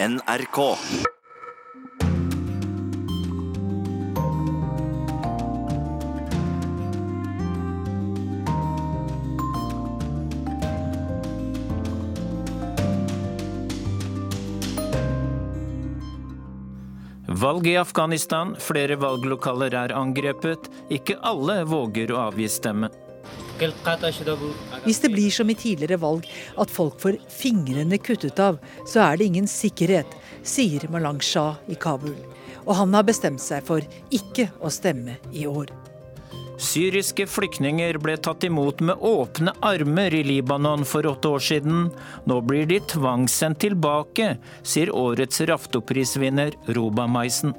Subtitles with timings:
[0.00, 0.76] NRK.
[17.26, 20.70] Valg i Afghanistan, flere valglokaler er angrepet.
[20.94, 22.94] Ikke alle våger å avgi stemme.
[24.84, 26.26] Hvis det blir som i tidligere valg,
[26.58, 30.14] at folk får fingrene kuttet av, så er det ingen sikkerhet,
[30.46, 32.16] sier Malang Shah i Kabul.
[32.68, 35.72] Og han har bestemt seg for ikke å stemme i år.
[36.58, 41.86] Syriske flyktninger ble tatt imot med åpne armer i Libanon for åtte år siden.
[42.26, 44.32] Nå blir de tvangssendt tilbake,
[44.66, 47.54] sier årets Raftoprisvinner Roba Maisen.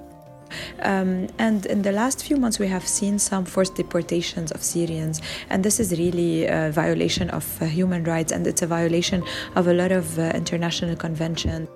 [0.81, 5.21] Um, and in the last few months, we have seen some forced deportations of Syrians,
[5.49, 9.23] and this is really a violation of uh, human rights, and it's a violation
[9.55, 11.67] of a lot of uh, international conventions.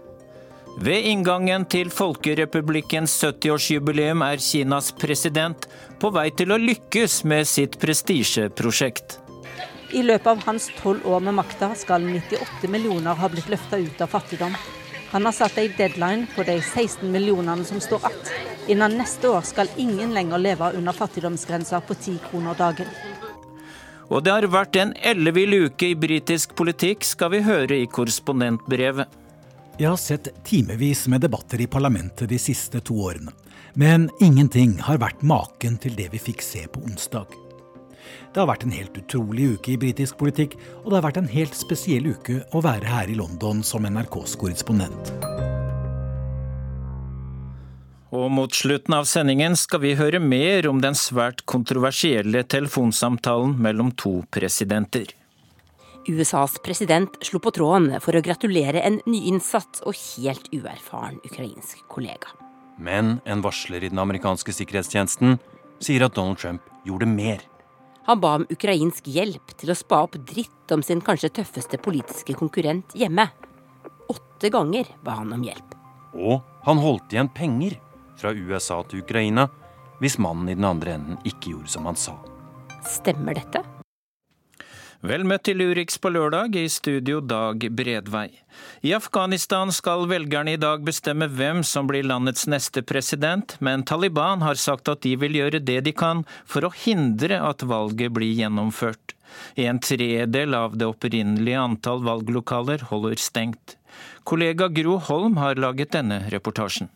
[0.81, 5.67] Ved inngangen til Folkerepublikkens 70-årsjubileum er Kinas president
[6.01, 9.19] på vei til å lykkes med sitt prestisjeprosjekt.
[9.93, 14.01] I løpet av hans tolv år med makta skal 98 millioner ha blitt løfta ut
[14.01, 14.57] av fattigdom.
[15.13, 18.31] Han har satt ei deadline på de 16 millionene som står igjen.
[18.73, 22.89] Innen neste år skal ingen lenger leve under fattigdomsgrensa på 10 kroner dagen.
[24.09, 29.19] Og det har vært en ellevill uke i britisk politikk, skal vi høre i korrespondentbrevet.
[29.77, 33.33] Jeg har sett timevis med debatter i parlamentet de siste to årene.
[33.77, 37.42] Men ingenting har vært maken til det vi fikk se på onsdag.
[38.33, 41.29] Det har vært en helt utrolig uke i britisk politikk, og det har vært en
[41.29, 45.11] helt spesiell uke å være her i London som NRKs korrespondent.
[48.13, 53.93] Og mot slutten av sendingen skal vi høre mer om den svært kontroversielle telefonsamtalen mellom
[53.97, 55.13] to presidenter.
[56.09, 62.33] USAs president slo på tråden for å gratulere en nyinnsatt og helt uerfaren ukrainsk kollega.
[62.81, 65.37] Men en varsler i den amerikanske sikkerhetstjenesten
[65.83, 67.41] sier at Donald Trump gjorde mer.
[68.05, 72.35] Han ba om ukrainsk hjelp til å spa opp dritt om sin kanskje tøffeste politiske
[72.35, 73.29] konkurrent hjemme.
[74.11, 75.75] Åtte ganger ba han om hjelp.
[76.13, 77.77] Og han holdt igjen penger
[78.19, 79.47] fra USA til Ukraina
[80.03, 82.17] hvis mannen i den andre enden ikke gjorde som han sa.
[82.83, 83.63] Stemmer dette?
[85.03, 88.29] Vel møtt til Urix på lørdag, i studio Dag Bredvei.
[88.87, 94.39] I Afghanistan skal velgerne i dag bestemme hvem som blir landets neste president, men Taliban
[94.47, 98.31] har sagt at de vil gjøre det de kan for å hindre at valget blir
[98.31, 99.11] gjennomført.
[99.59, 103.75] En tredel av det opprinnelige antall valglokaler holder stengt.
[104.23, 106.87] Kollega Gro Holm har laget denne reportasjen.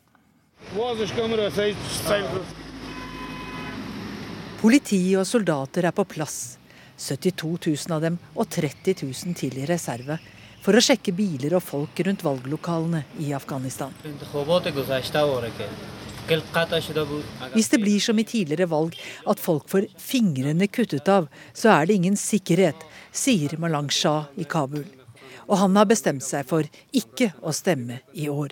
[4.63, 6.56] Politi og soldater er på plass.
[6.97, 10.17] 72 000 av dem og 30 000 til i reserve
[10.65, 13.93] for å sjekke biler og folk rundt valglokalene i Afghanistan.
[17.53, 18.97] Hvis det blir som i tidligere valg,
[19.31, 22.83] at folk får fingrene kuttet av, så er det ingen sikkerhet,
[23.15, 24.83] sier Malang Shah i Kabul.
[25.47, 28.51] Og han har bestemt seg for ikke å stemme i år.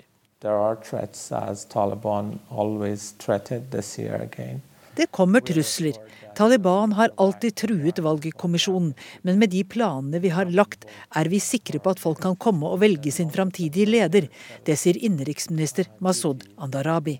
[4.96, 5.92] Det kommer trusler.
[6.36, 11.80] Taliban har alltid truet valgkommisjonen, men med de planene vi har lagt, er vi sikre
[11.80, 14.30] på at folk kan komme og velge sin framtidige leder.
[14.64, 17.18] Det sier innenriksminister Masud Andarabi.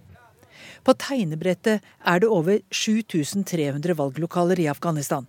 [0.85, 5.27] På tegnebrettet er det over 7300 valglokaler i Afghanistan.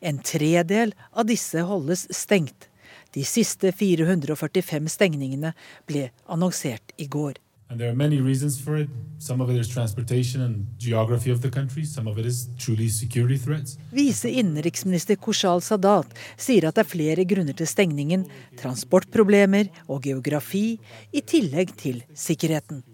[0.00, 2.66] En tredel av disse holdes stengt.
[3.14, 5.54] De siste 445 stengningene
[5.86, 7.38] ble annonsert i går.
[7.70, 8.88] And there are many reasons for it.
[9.18, 11.84] Some of it is transportation and geography of the country.
[11.84, 13.78] Some of it is truly security threats.
[13.92, 18.24] Vise innenriksminister Koshal Sadat sier at det er flere grunner til stengningen.
[18.56, 20.78] Transportproblemer og geografi,
[21.12, 22.84] i tillegg til sikkerheten.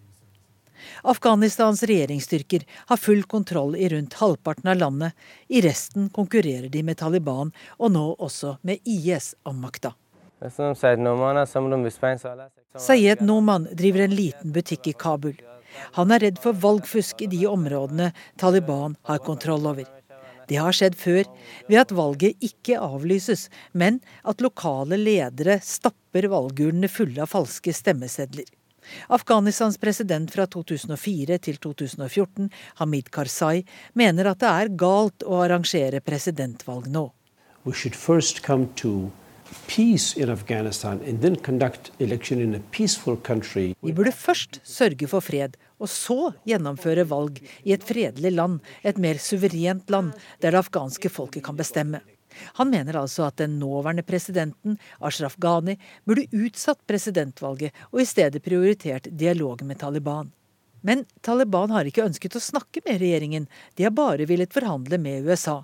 [1.05, 5.13] Afghanistans regjeringsstyrker har full kontroll i rundt halvparten av landet.
[5.49, 9.95] I resten konkurrerer de med Taliban, og nå også med IS om makta.
[12.75, 15.37] Sayed Noman driver en liten butikk i Kabul.
[15.95, 18.09] Han er redd for valgfusk i de områdene
[18.41, 19.87] Taliban har kontroll over.
[20.51, 21.23] Det har skjedd før,
[21.71, 28.51] ved at valget ikke avlyses, men at lokale ledere stapper valgurnene fulle av falske stemmesedler.
[29.15, 32.51] Afghanistans president fra 2004 til 2014,
[32.83, 33.63] Hamid Karzai,
[33.95, 37.07] mener at det er galt å arrangere presidentvalg nå.
[37.65, 39.13] We should first come to
[43.85, 46.19] Vi burde først sørge for fred, og så
[46.49, 51.59] gjennomføre valg i et fredelig land, et mer suverent land, der det afghanske folket kan
[51.59, 52.01] bestemme.
[52.59, 55.77] Han mener altså at den nåværende presidenten, Ashraf Ghani,
[56.07, 60.33] burde utsatt presidentvalget og i stedet prioritert dialogen med Taliban.
[60.85, 65.25] Men Taliban har ikke ønsket å snakke med regjeringen, de har bare villet forhandle med
[65.25, 65.63] USA.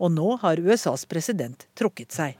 [0.00, 2.34] Og nå har USAs president trukket seg.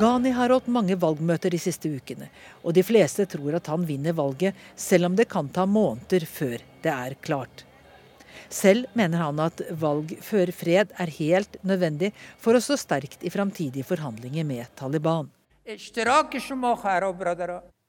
[0.00, 2.30] Ghani har holdt mange valgmøter de siste ukene,
[2.64, 6.64] og de fleste tror at han vinner valget, selv om det kan ta måneder før
[6.82, 7.66] det er klart.
[8.52, 13.32] Selv mener han at valg før fred er helt nødvendig for å stå sterkt i
[13.32, 15.30] framtidige forhandlinger med Taliban.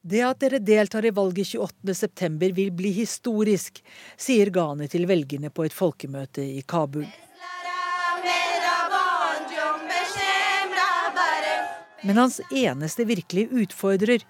[0.04, 3.80] Det at dere deltar i valget 28.9 vil bli historisk,
[4.20, 7.08] sier Ghani til velgerne på et folkemøte i Kabul.
[12.04, 14.24] Men hans eneste virkelige utfordrer,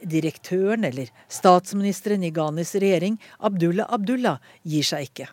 [0.00, 5.28] direktøren eller statsministeren i Ghanis regjering, Abdullah Abdullah, gir seg ikke.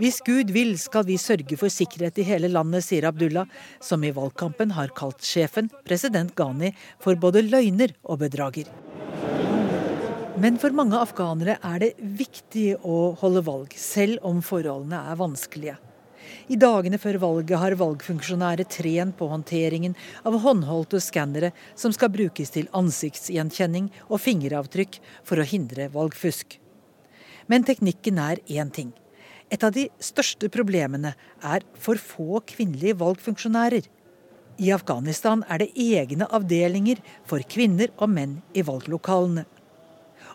[0.00, 3.48] Hvis Gud vil, skal vi sørge for sikkerhet i hele landet, sier Abdullah,
[3.80, 8.68] som i valgkampen har kalt sjefen, president Ghani, for både løgner og bedrager.
[10.40, 15.76] Men for mange afghanere er det viktig å holde valg, selv om forholdene er vanskelige.
[16.50, 19.96] I dagene før valget har valgfunksjonærer trent på håndteringen
[20.26, 26.58] av håndholdte skannere som skal brukes til ansiktsgjenkjenning og fingeravtrykk for å hindre valgfusk.
[27.50, 28.92] Men teknikken er én ting.
[29.50, 33.88] Et av de største problemene er for få kvinnelige valgfunksjonærer.
[34.60, 39.46] I Afghanistan er det egne avdelinger for kvinner og menn i valglokalene.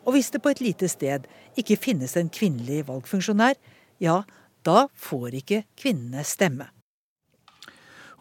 [0.05, 1.25] Og hvis det på et lite sted
[1.57, 3.55] ikke finnes en kvinnelig valgfunksjonær,
[4.03, 4.23] ja,
[4.65, 6.71] da får ikke kvinnene stemme.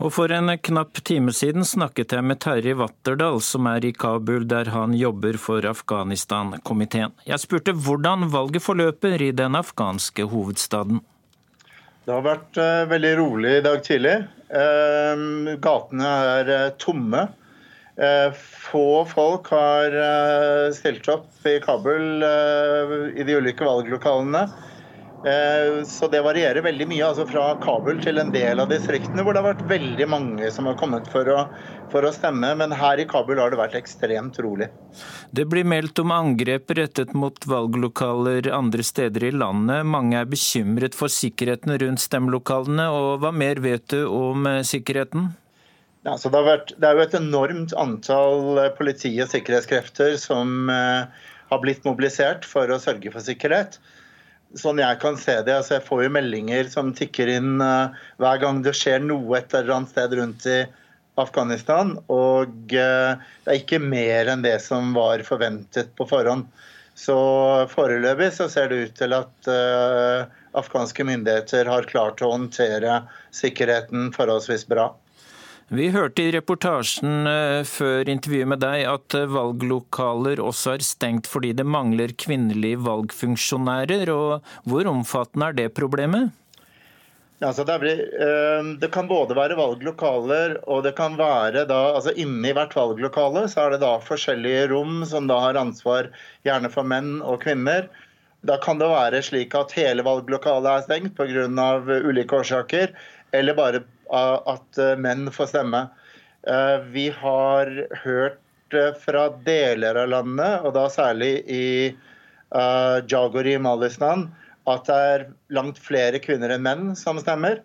[0.03, 4.43] Og for en knapp time siden snakket jeg med Terje Watterdal, som er i Kabul,
[4.51, 7.15] der han jobber for Afghanistan-komiteen.
[7.29, 10.99] Jeg spurte hvordan valget forløper i den afghanske hovedstaden.
[12.05, 14.17] Det har vært uh, veldig rolig i dag tidlig.
[14.51, 17.29] Uh, gatene er uh, tomme.
[18.67, 19.95] få folk har
[20.75, 22.25] stilt opp i Kabul
[23.15, 24.41] i de ulike valglokalene.
[25.25, 29.33] Eh, så det varierer veldig mye, altså fra Kabul til en del av distriktene hvor
[29.33, 31.39] det har vært veldig mange som har kommet for å,
[31.93, 32.51] for å stemme.
[32.61, 34.69] Men her i Kabul har det vært ekstremt rolig.
[35.33, 39.89] Det blir meldt om angrep rettet mot valglokaler andre steder i landet.
[39.89, 42.91] Mange er bekymret for sikkerheten rundt stemmelokalene.
[42.93, 45.33] Og hva mer vet du om eh, sikkerheten?
[46.05, 51.61] Ja, det, vært, det, er jo et enormt antall eh, politi- og sikkerhetskrefter som har
[51.65, 53.81] blitt mobilisert for å sørge for sikkerhet
[54.59, 58.41] sånn jeg kan se det, altså jeg får jo meldinger som tikker inn uh, hver
[58.43, 60.61] gang det skjer noe et eller annet sted rundt i
[61.21, 61.95] Afghanistan.
[62.13, 63.15] Og uh,
[63.45, 66.47] det er ikke mer enn det som var forventet på forhånd.
[66.95, 67.17] Så
[67.73, 73.01] foreløpig så ser det ut til at uh, afghanske myndigheter har klart å håndtere
[73.35, 74.93] sikkerheten forholdsvis bra.
[75.73, 81.29] Vi hørte i reportasjen eh, før intervjuet med deg at eh, valglokaler også er stengt
[81.31, 84.11] fordi det mangler kvinnelige valgfunksjonærer.
[84.13, 86.35] og Hvor omfattende er det problemet?
[87.41, 92.13] Altså det, blir, eh, det, kan både være valglokaler og det kan være da altså
[92.13, 96.13] Inni hvert valglokale så er det da forskjellige rom som da har ansvar
[96.45, 97.89] gjerne for menn og kvinner.
[98.45, 101.49] Da kan det være slik at hele valglokalet er stengt pga.
[102.05, 102.93] ulike årsaker,
[103.33, 103.85] eller bare
[104.15, 105.87] at eh, menn får stemme.
[106.47, 107.71] Eh, vi har
[108.05, 111.69] hørt eh, fra deler av landet, og da særlig i
[112.55, 114.29] Jagori i Malistan,
[114.71, 115.23] at det er
[115.57, 117.59] langt flere kvinner enn menn som stemmer.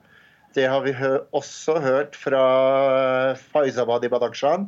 [0.57, 0.95] Det har vi
[1.38, 2.41] også hørt fra
[3.51, 4.65] Faizabad i Badakhshan.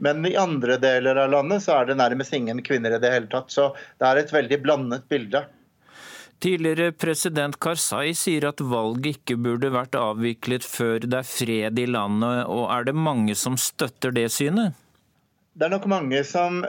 [0.00, 3.28] Men i andre deler av landet så er det nærmest ingen kvinner i det hele
[3.28, 3.52] tatt.
[3.52, 3.68] Så
[4.00, 5.44] det er et veldig blandet bilde.
[6.38, 11.86] Tidligere president Karzai sier at valget ikke burde vært avviklet før det er fred i
[11.90, 14.76] landet, og er det mange som støtter det synet?
[15.58, 16.60] Det er nok mange som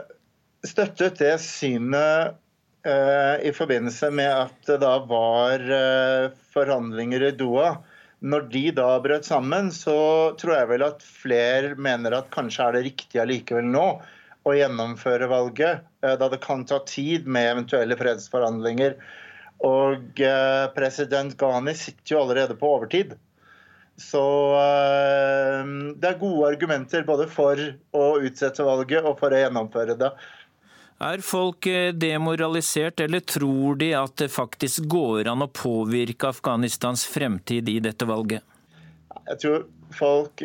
[0.66, 2.34] støttet det synet
[2.82, 7.76] eh, i forbindelse med at det da var eh, forhandlinger i Doha.
[8.20, 12.76] Når de da brøt sammen, så tror jeg vel at flere mener at kanskje er
[12.76, 13.86] det riktig allikevel nå
[14.48, 18.98] å gjennomføre valget, eh, da det kan ta tid med eventuelle fredsforhandlinger.
[19.66, 23.16] Og eh, president Ghani sitter jo allerede på overtid.
[24.00, 24.22] Så
[24.56, 27.60] eh, det er gode argumenter både for
[27.92, 30.14] å utsette valget og for å gjennomføre det.
[31.00, 37.04] Er folk eh, demoralisert, eller tror de at det faktisk går an å påvirke Afghanistans
[37.08, 38.46] fremtid i dette valget?
[39.28, 40.40] Jeg tror folk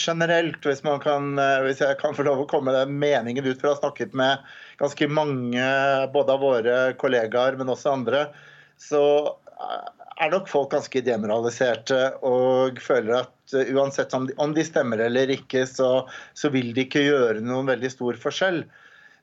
[0.00, 3.74] generelt, hvis, kan, hvis jeg kan få lov å komme den meningen ut fra å
[3.74, 4.42] ha snakket med
[4.82, 5.66] ganske mange
[6.14, 8.26] både av våre kollegaer, men også andre,
[8.80, 9.02] så
[10.22, 16.06] er nok folk ganske demoraliserte og føler at uansett om de, stemmer eller ikke, så,
[16.34, 18.62] så, vil de ikke gjøre noen veldig stor forskjell.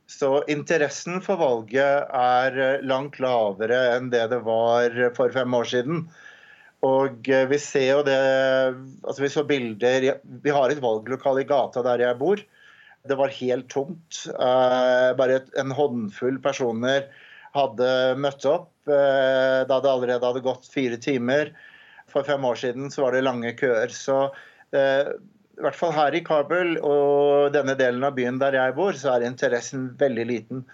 [0.09, 6.07] Så interessen for valget er langt lavere enn det det var for fem år siden.
[6.85, 8.19] Og vi ser jo det
[9.03, 12.39] altså Vi så bilder Vi har et valglokale i gata der jeg bor.
[13.07, 14.25] Det var helt tomt.
[14.35, 17.07] Bare en håndfull personer
[17.55, 17.89] hadde
[18.19, 21.53] møtt opp eh, da det allerede hadde gått fire timer.
[22.09, 23.93] For fem år siden så var det lange køer.
[23.93, 24.21] Så
[24.75, 25.09] eh,
[25.59, 29.15] i hvert fall her i Kabul og denne delen av byen der jeg bor, så
[29.15, 30.67] er interessen veldig liten.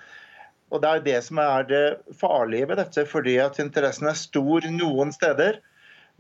[0.74, 1.86] Og Det er det som er det
[2.20, 5.62] farlige ved dette, fordi at interessen er stor noen steder,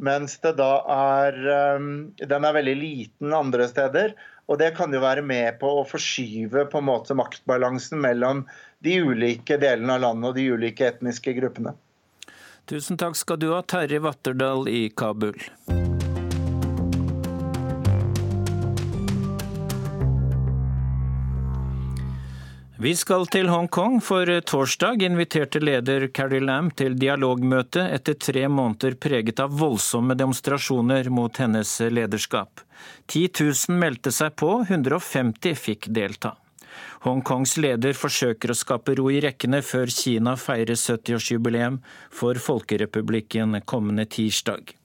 [0.05, 1.89] mens det da er, eh,
[2.31, 4.15] den er veldig liten andre steder.
[4.45, 8.43] Og Det kan jo være med på å forskyve på en måte maktbalansen mellom
[8.85, 11.73] de ulike delene av landet og de ulike etniske gruppene.
[12.69, 15.37] Tusen takk skal du ha, Terje Vatterdal i Kabul.
[22.85, 28.93] Vi skal til Hongkong, for torsdag inviterte leder Carrie Lam til dialogmøte etter tre måneder
[29.01, 32.61] preget av voldsomme demonstrasjoner mot hennes lederskap.
[33.09, 36.35] 10 000 meldte seg på, 150 fikk delta.
[37.07, 41.81] Hongkongs leder forsøker å skape ro i rekkene før Kina feirer 70-årsjubileum
[42.13, 44.75] for Folkerepublikken kommende tirsdag.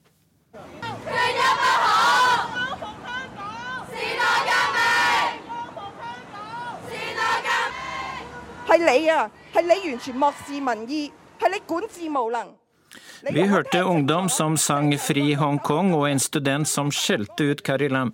[13.31, 18.13] Vi hørte ungdom som sang 'Fri Hongkong', og en student som skjelte ut Carrie Lam.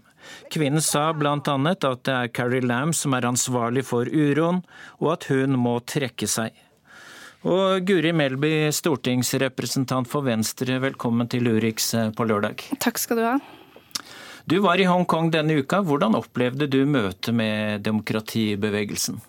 [0.52, 1.36] Kvinnen sa bl.a.
[1.38, 4.64] at det er Carrie Lam som er ansvarlig for uroen,
[5.00, 6.52] og at hun må trekke seg.
[7.46, 12.66] Og Guri Melby, stortingsrepresentant for Venstre, velkommen til Urix eh, på lørdag.
[12.82, 13.38] Takk skal du ha.
[14.50, 15.84] Du var i Hongkong denne uka.
[15.86, 19.22] Hvordan opplevde du møtet med demokratibevegelsen?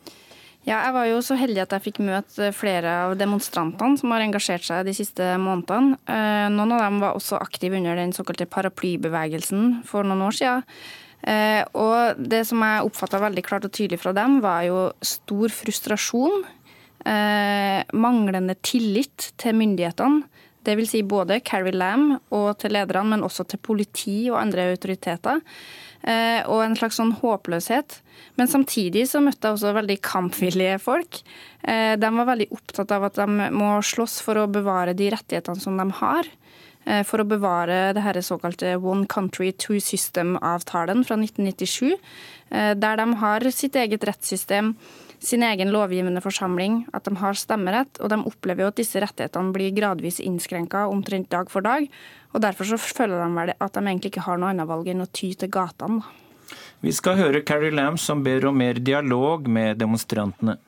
[0.69, 4.21] Ja, jeg var jo så heldig at jeg fikk møte flere av demonstrantene som har
[4.21, 5.97] engasjert seg de siste månedene.
[6.05, 10.67] Eh, noen av dem var også aktive under den såkalte paraplybevegelsen for noen år siden.
[11.25, 15.57] Eh, og det som jeg oppfatta veldig klart og tydelig fra dem, var jo stor
[15.57, 16.45] frustrasjon.
[17.01, 20.27] Eh, manglende tillit til myndighetene.
[20.69, 24.69] Det vil si både Carrie Lam og til lederne, men også til politi og andre
[24.75, 25.41] autoriteter.
[26.07, 27.99] Eh, og en slags sånn håpløshet.
[28.39, 31.21] Men samtidig så møtte jeg også veldig kampvillige folk.
[31.63, 35.63] Eh, de var veldig opptatt av at de må slåss for å bevare de rettighetene
[35.63, 36.31] som de har.
[36.87, 41.99] Eh, for å bevare det her såkalte One Country Two System-avtalen fra 1997.
[42.49, 44.71] Der de har sitt eget rettssystem,
[45.21, 47.99] sin egen lovgivende forsamling, at de har stemmerett.
[48.01, 51.91] Og de opplever jo at disse rettighetene blir gradvis innskrenka omtrent dag for dag.
[52.35, 55.05] Og Derfor så føler de vel at de egentlig ikke har noe annet valg enn
[55.05, 56.03] å ty til gatene.
[56.81, 60.59] Vi skal høre Carrie Lam som ber om mer dialog med demonstrantene.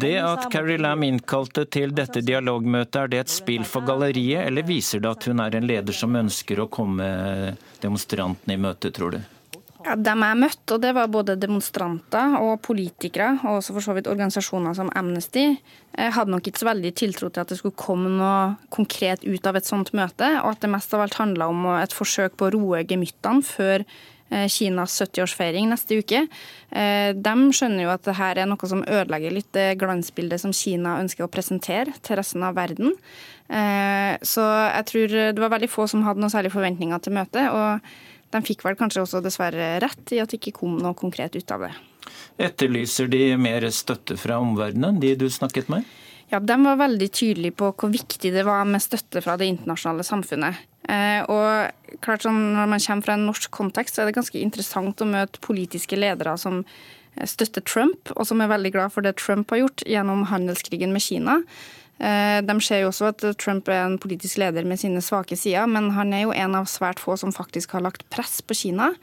[0.00, 4.64] Det at Carrie Lam innkalte til dette dialogmøtet, er det et spill for galleriet, eller
[4.66, 7.10] viser det at hun er en leder som ønsker å komme
[7.82, 9.20] demonstrantene i møte, tror du?
[9.80, 13.94] Ja, Dem jeg møtte, og det var både demonstranter og politikere, og også for så
[13.96, 15.54] vidt organisasjoner som Amnesty,
[15.96, 19.48] jeg hadde nok ikke så veldig tiltro til at det skulle komme noe konkret ut
[19.48, 22.50] av et sånt møte, og at det mest av alt handla om et forsøk på
[22.50, 26.22] å roe gemyttene før eh, Kinas 70-årsfeiring neste uke.
[26.68, 30.54] Eh, de skjønner jo at det her er noe som ødelegger litt det glansbildet som
[30.56, 32.92] Kina ønsker å presentere til resten av verden.
[33.48, 34.44] Eh, så
[34.76, 37.48] jeg tror det var veldig få som hadde noen særlige forventninger til møtet.
[37.48, 41.34] og de fikk vel kanskje også dessverre rett i at det ikke kom noe konkret
[41.36, 41.72] ut av det.
[42.40, 45.88] Etterlyser de mer støtte fra omverdenen, de du snakket med?
[46.30, 50.06] Ja, De var veldig tydelige på hvor viktig det var med støtte fra det internasjonale
[50.06, 50.62] samfunnet.
[50.90, 54.38] Eh, og klart sånn, Når man kommer fra en norsk kontekst, så er det ganske
[54.38, 56.64] interessant å møte politiske ledere som
[57.26, 61.02] støtter Trump, og som er veldig glad for det Trump har gjort gjennom handelskrigen med
[61.02, 61.40] Kina.
[62.00, 65.68] Eh, de ser jo også at Trump er en politisk leder med sine svake sider,
[65.68, 68.94] men han er jo en av svært få som faktisk har lagt press på Kina.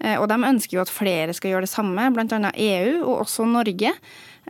[0.00, 2.50] Eh, og de ønsker jo at flere skal gjøre det samme, bl.a.
[2.50, 3.94] EU og også Norge.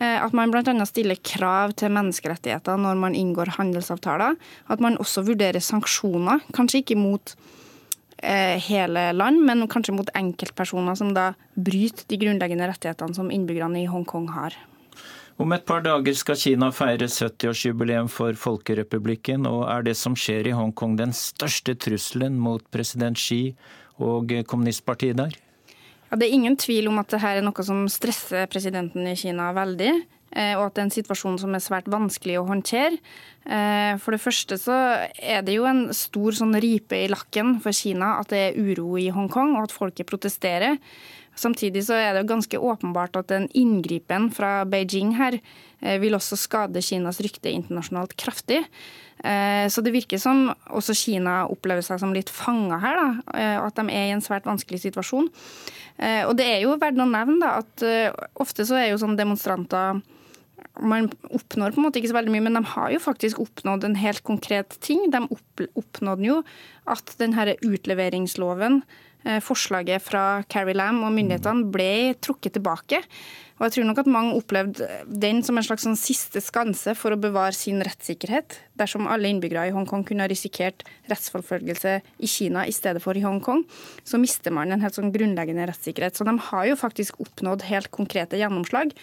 [0.01, 0.65] Eh, at man bl.a.
[0.89, 4.41] stiller krav til menneskerettigheter når man inngår handelsavtaler.
[4.73, 7.37] At man også vurderer sanksjoner, kanskje ikke mot
[8.21, 13.89] hele land, men kanskje mot enkeltpersoner som da bryter de grunnleggende rettighetene som innbyggerne i
[13.89, 14.59] Hongkong har.
[15.41, 20.51] Om et par dager skal Kina feire 70-årsjubileum for Folkerepublikken, og er det som skjer
[20.51, 23.55] i Hongkong den største trusselen mot president Xi
[24.05, 25.33] og kommunistpartiet der?
[26.11, 29.49] Ja, det er ingen tvil om at dette er noe som stresser presidenten i Kina
[29.57, 29.95] veldig.
[30.31, 33.01] Eh, og at det er en situasjon som er svært vanskelig å håndtere.
[33.49, 34.77] Eh, for det første så
[35.17, 38.93] er det jo en stor sånn ripe i lakken for Kina at det er uro
[39.01, 40.77] i Hongkong, og at folket protesterer.
[41.41, 46.17] Samtidig så er det jo ganske åpenbart at en inngripen fra Beijing her eh, vil
[46.19, 48.65] også skade Kinas rykte internasjonalt kraftig.
[49.21, 53.93] Så det virker som også Kina opplever seg som litt fanga her, da, at de
[53.93, 55.27] er i en svært vanskelig situasjon.
[56.25, 57.85] Og det er jo verdt å nevne da, at
[58.41, 60.01] ofte så er jo sånn demonstranter
[60.79, 63.87] man oppnår på en måte ikke så veldig mye, men de har jo faktisk oppnådd
[63.87, 65.07] en helt konkret ting.
[65.13, 65.23] De
[65.79, 66.41] oppnådde jo
[66.91, 69.09] at denne utleveringsloven, eh,
[69.45, 71.93] forslaget fra Carrie Lam og myndighetene, ble
[72.25, 73.03] trukket tilbake.
[73.61, 77.13] Og jeg tror nok at mange opplevde den som en slags sånn siste skanse for
[77.13, 78.57] å bevare sin rettssikkerhet.
[78.81, 81.93] Dersom alle innbyggere i Hongkong kunne ha risikert rettsforfølgelse
[82.25, 83.67] i Kina i stedet for i Hongkong,
[84.01, 86.17] så mister man en helt sånn grunnleggende rettssikkerhet.
[86.17, 88.97] Så de har jo faktisk oppnådd helt konkrete gjennomslag.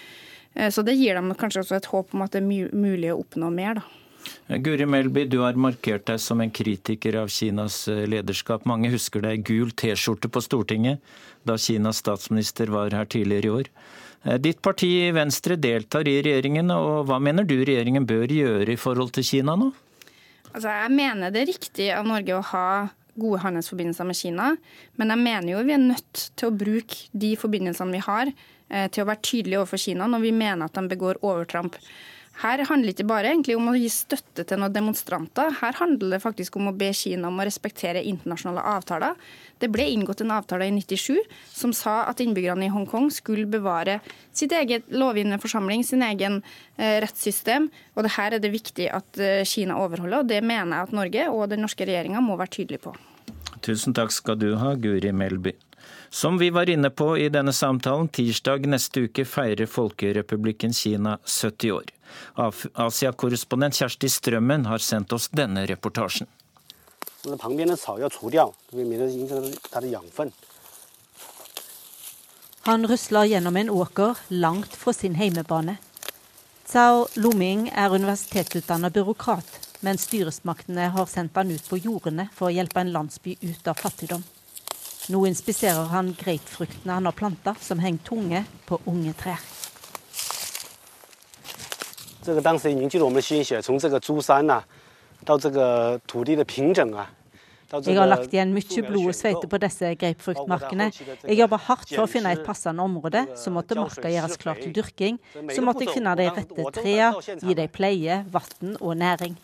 [0.57, 3.21] Eh, så det gir dem kanskje også et håp om at det er mulig å
[3.21, 3.77] oppnå mer.
[3.77, 4.06] da.
[4.47, 8.65] Eh, Guri Melby, du har markert deg som en kritiker av Kinas eh, lederskap.
[8.69, 11.03] Mange husker deg i gul T-skjorte på Stortinget
[11.47, 13.71] da Kinas statsminister var her tidligere i år.
[14.43, 19.13] Ditt parti Venstre deltar i regjeringen, og hva mener du regjeringen bør gjøre i forhold
[19.15, 19.69] til Kina nå?
[20.49, 22.67] Altså, jeg mener det er riktig av Norge å ha
[23.15, 24.49] gode handelsforbindelser med Kina,
[24.99, 28.33] men jeg mener jo vi er nødt til å bruke de forbindelsene vi har
[28.67, 31.77] Eh, til å være tydelige overfor Kina når vi mener at de begår overtramp.
[32.37, 35.55] Her handler det ikke bare om å gi støtte til noen demonstranter.
[35.57, 39.17] Her handler det faktisk om å be Kina om å respektere internasjonale avtaler.
[39.57, 41.17] Det ble inngått en avtale i 97
[41.49, 43.99] som sa at innbyggerne i Hongkong skulle bevare
[44.37, 46.43] sitt eget lovgivende forsamling, sin egen
[46.77, 47.71] eh, rettssystem.
[47.97, 50.97] Og det her er det viktig at eh, Kina overholder, og det mener jeg at
[51.01, 52.93] Norge og den norske regjeringa må være tydelige på.
[53.65, 55.57] Tusen takk skal du ha, Guri Melby.
[56.09, 61.71] Som vi var inne på i denne samtalen, tirsdag neste uke feirer Folkerepublikken Kina 70
[61.71, 61.91] år.
[62.73, 66.27] Asia-korrespondent Kjersti Strømmen har sendt oss denne reportasjen.
[72.67, 75.77] Han rusler gjennom en åker langt fra sin heimebane.
[76.67, 82.55] Zhao Luming er universitetsutdannet byråkrat, men styresmaktene har sendt han ut på jordene for å
[82.55, 84.23] hjelpe en landsby ut av fattigdom.
[85.07, 89.39] Nå inspiserer han grapefruktene han har planta, som henger tunge på unge trær.
[97.67, 100.89] Jeg har lagt igjen mye blod og sveite på disse grapefruktmarkene.
[101.23, 103.25] Jeg jobber hardt for å finne et passende område.
[103.39, 105.19] Så måtte marka gjøres klar til dyrking.
[105.51, 109.35] Så måtte jeg finne de rette trærne, gi dem pleie, vann og næring.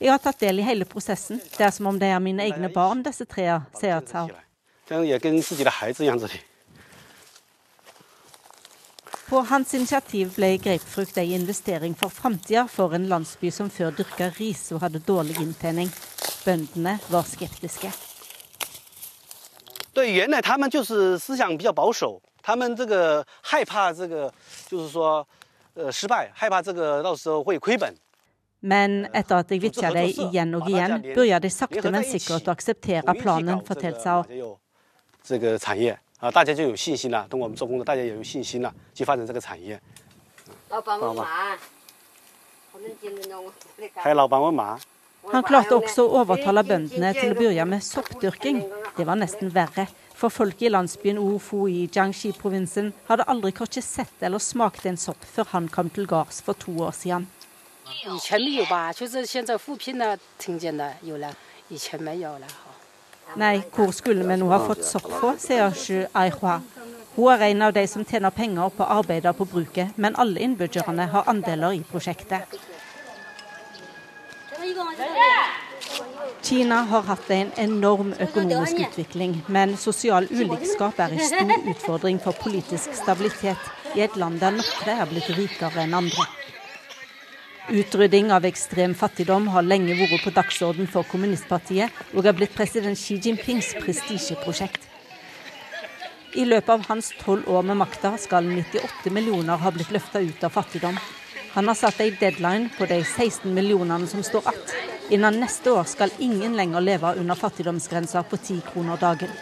[0.00, 1.40] Jeg har tatt del i hele prosessen.
[1.56, 4.47] Det er som om de er mine egne barn, disse trærne, sier Tsao.
[4.87, 6.33] 这样也跟自己的孩子一样这里。
[9.29, 14.71] På hans initiativ ble grapefrukt ei investering for framtida for en landsby som før dyrka ris
[14.71, 15.89] og hadde dårlig inntjening.
[16.45, 17.91] Bøndene var skeptiske.
[19.93, 24.31] 对原来他们就是思想比较保守，他们这个害怕这个
[24.67, 25.25] 就是说
[25.75, 27.95] 呃失败，害怕这个到时候会亏本。
[28.61, 33.13] men etter at jeg vitja dem igjen og igjen, begynte de sakte, men sikkert å akseptere
[33.19, 34.23] planen, fortalte Sao.
[35.23, 37.25] 这个产业啊，大家就有信心了。
[37.29, 39.79] 等我们做工作，大家也有信心了，去发展这个产业。
[40.69, 41.25] 老板问马，
[43.95, 44.79] 还有老板问马。
[45.31, 48.59] Han klarte også å overtale bøndene til å begynne med soppdyrking.
[48.97, 54.11] Det var nesten verre, for folk i landsbyen Ofu i Jiangxi-provinsen hadde aldri korkje sett
[54.19, 57.27] eller smakt en sopp før han kom til gards for to år siden.
[61.69, 62.17] 以前没
[63.36, 66.60] Nei, hvor skulle vi nå ha fått sopp fra, sier Shu Aihua.
[67.16, 71.08] Hun er en av de som tjener penger på arbeidet på bruket, men alle innbyggerne
[71.12, 72.56] har andeler i prosjektet.
[76.42, 82.38] Kina har hatt en enorm økonomisk utvikling, men sosial ulikskap er en stor utfordring for
[82.38, 86.28] politisk stabilitet i et land der noen er blitt rikere enn andre.
[87.68, 92.96] Utrydding av ekstrem fattigdom har lenge vært på dagsorden for kommunistpartiet, og har blitt president
[92.96, 94.86] Xi Jinpings prestisjeprosjekt.
[96.40, 100.48] I løpet av hans tolv år med makta skal 98 millioner ha blitt løfta ut
[100.48, 100.96] av fattigdom.
[101.52, 104.84] Han har satt en deadline på de 16 millionene som står igjen.
[105.18, 109.32] Innen neste år skal ingen lenger leve under fattigdomsgrensa på 10 kroner dagen.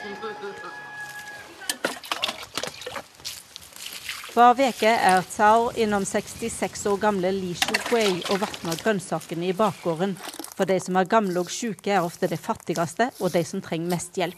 [4.36, 10.12] Hver uke er Tsao innom 66 år gamle Li Shuhui og vatner grønnsakene i bakgården.
[10.58, 13.88] For de som er gamle og syke, er ofte de fattigste og de som trenger
[13.94, 14.36] mest hjelp.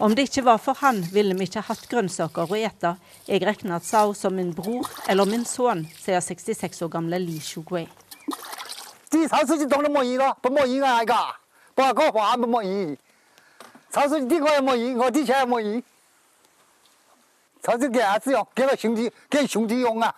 [0.00, 2.96] Om det ikke var for han, ville vi ikke hatt grønnsaker å ete.
[3.28, 7.36] Jeg regner Tsao som min bror eller min sønn, sier 66 år gamle Li
[19.47, 20.11] Shugui.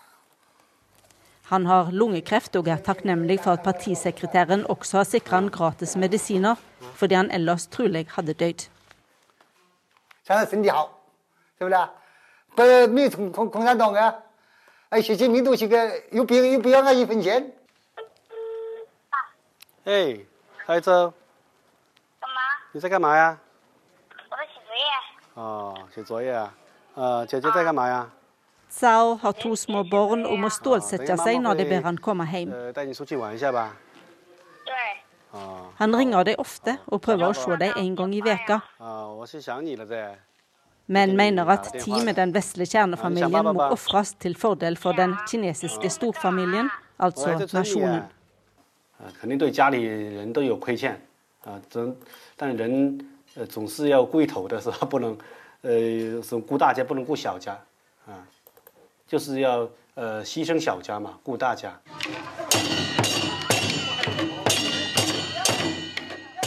[1.52, 6.56] Han har lungekreft og er takknemlig for at partisekretæren også har sikra han gratis medisiner,
[6.96, 8.70] fordi han ellers trolig hadde dødd.
[10.24, 10.90] 现在身体好，
[11.58, 11.90] 是不是？
[12.56, 12.64] 不
[12.94, 14.16] 没共共共产党啊！
[14.90, 17.52] 哎，习近平都是个有病又不要俺一分钱。
[19.84, 20.18] 哎，
[20.66, 20.92] 孩子，
[22.20, 22.42] 干嘛？
[22.72, 23.38] 你在干嘛呀？
[24.30, 24.84] 我在写作业。
[25.34, 26.54] 哦，写作业啊。
[26.96, 28.10] 呃，姐姐在干嘛呀？
[28.72, 32.54] Zhao har to små barn og må stålsette seg når de ber han komme hjem.
[35.76, 38.62] Han ringer dem ofte og prøver å se dem en gang i veka.
[40.88, 45.90] Men mener at tid med den vesle kjernefamilien må ofres til fordel for den kinesiske
[45.90, 48.04] storfamilien, altså nasjonen.
[49.20, 51.00] 肯定对家里人都有亏欠
[51.44, 51.96] 啊，总
[52.38, 53.00] 但人
[53.36, 54.86] 呃总是要顾一头的是吧？
[54.86, 55.18] 不能
[55.62, 57.60] 呃是顾大家不能顾小家
[58.08, 58.26] 啊，
[59.08, 61.80] 就是要呃牺牲小家嘛，顾大家。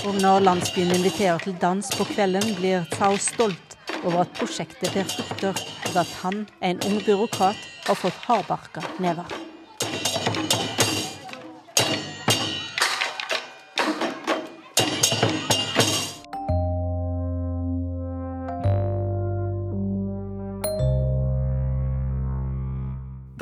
[0.07, 5.09] Og når landsbyen inviterer til dans på kvelden, blir Tsao stolt over at prosjektet bærer
[5.09, 5.55] frukter,
[5.87, 9.48] og at han, en ung byråkrat, har fått hardbarka never.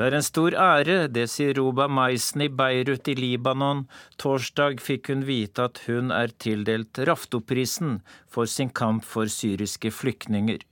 [0.08, 3.82] Det er en stor ære, det sier Roba Maisen i Beirut i Libanon.
[4.15, 7.98] Torsdag fikk hun vite at hun er tildelt Raftoprisen
[8.32, 10.63] for sin kamp for syriske flyktninger.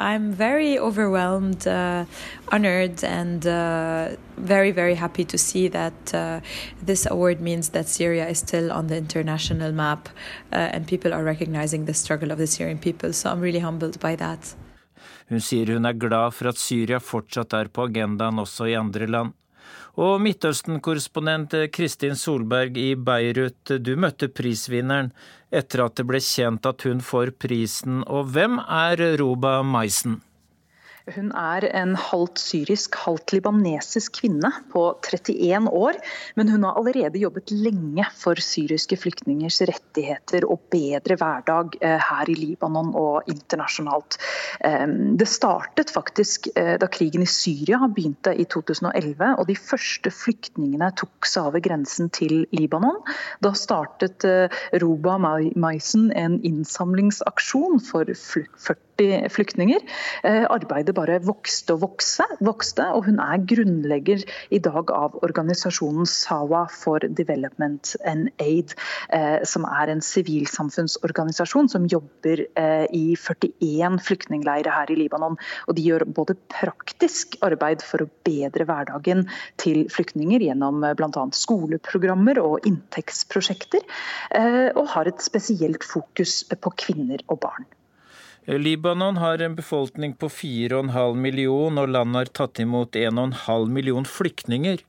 [0.00, 2.06] I'm very overwhelmed, uh,
[2.48, 6.40] honored, and uh, very, very happy to see that uh,
[6.80, 10.08] this award means that Syria is still on the international map
[10.54, 13.12] uh, and people are recognizing the struggle of the Syrian people.
[13.12, 14.54] So I'm really humbled by that.
[15.30, 19.06] Hun sier hun er glad for at Syria fortsatt er på agendaen også i andre
[19.06, 19.36] land.
[20.00, 25.10] Og Midtøsten-korrespondent Kristin Solberg i Beirut, du møtte prisvinneren
[25.50, 28.02] etter at det ble kjent at hun får prisen.
[28.06, 30.20] Og hvem er Roba Maisen?
[31.14, 35.98] Hun er en halvt syrisk, halvt libanesisk kvinne på 31 år.
[36.38, 42.30] Men hun har allerede jobbet lenge for syriske flyktningers rettigheter og bedre hverdag eh, her
[42.30, 44.18] i Libanon og internasjonalt.
[45.20, 50.90] Det startet faktisk eh, da krigen i Syria begynte i 2011, og de første flyktningene
[50.98, 53.00] tok seg over grensen til Libanon.
[53.44, 58.89] Da startet eh, Roba Maisen en innsamlingsaksjon for 40
[59.32, 59.82] flyktninger.
[60.24, 66.66] Arbeidet bare vokste og vokste, vokste, og hun er grunnlegger i dag av organisasjonen SAWA
[66.72, 68.74] for Development and Aid,
[69.14, 75.38] eh, som er en sivilsamfunnsorganisasjon som jobber eh, i 41 flyktningleirer her i Libanon.
[75.68, 79.26] Og de gjør både praktisk arbeid for å bedre hverdagen
[79.62, 81.26] til flyktninger gjennom eh, bl.a.
[81.36, 83.84] skoleprogrammer og inntektsprosjekter,
[84.36, 87.68] eh, og har et spesielt fokus på kvinner og barn.
[88.46, 94.80] Libanon har en befolkning på 4,5 million, og landet har tatt imot 1,5 million flyktninger.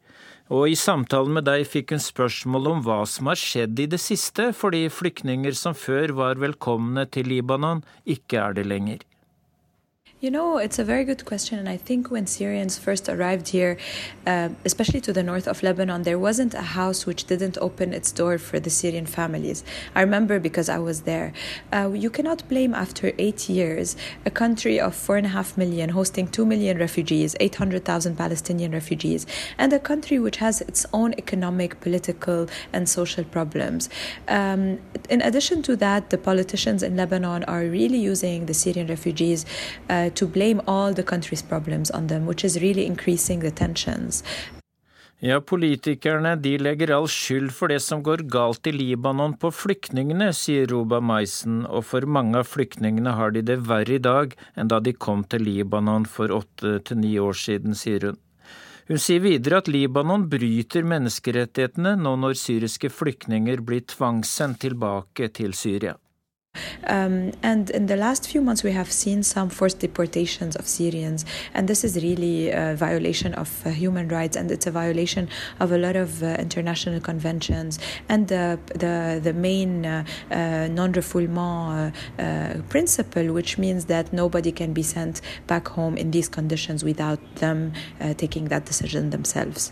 [0.52, 4.00] Og I samtalen med deg fikk hun spørsmål om hva som har skjedd i det
[4.04, 9.04] siste, fordi flyktninger som før var velkomne til Libanon, ikke er det lenger.
[10.22, 11.58] You know, it's a very good question.
[11.58, 13.76] And I think when Syrians first arrived here,
[14.28, 18.12] uh, especially to the north of Lebanon, there wasn't a house which didn't open its
[18.12, 19.64] door for the Syrian families.
[19.96, 21.34] I remember because I was there.
[21.74, 25.90] Uh, you cannot blame, after eight years, a country of four and a half million
[25.90, 29.26] hosting two million refugees, 800,000 Palestinian refugees,
[29.58, 33.90] and a country which has its own economic, political, and social problems.
[34.28, 34.78] Um,
[35.10, 39.48] in addition to that, the politicians in Lebanon are really using the Syrian refugees.
[39.90, 44.24] Uh, to blame all the country's problems on them, which is really increasing the tensions.
[45.24, 50.32] Ja, politikerne de legger all skyld for det som går galt i Libanon på flyktningene,
[50.34, 54.72] sier Roba Maisen, og for mange av flyktningene har de det verre i dag enn
[54.74, 58.18] da de kom til Libanon for åtte til ni år siden, sier hun.
[58.90, 65.54] Hun sier videre at Libanon bryter menneskerettighetene nå når syriske flyktninger blir tvangssendt tilbake til
[65.54, 65.94] Syria.
[66.92, 71.26] Um, and in the last few months, we have seen some forced deportations of Syrians,
[71.54, 75.72] and this is really a violation of uh, human rights, and it's a violation of
[75.72, 77.80] a lot of uh, international conventions.
[78.10, 84.52] And the the, the main uh, uh non-refoulement uh, uh, principle, which means that nobody
[84.52, 87.74] can be sent back home in these conditions without them
[88.18, 89.72] taking that decision themselves.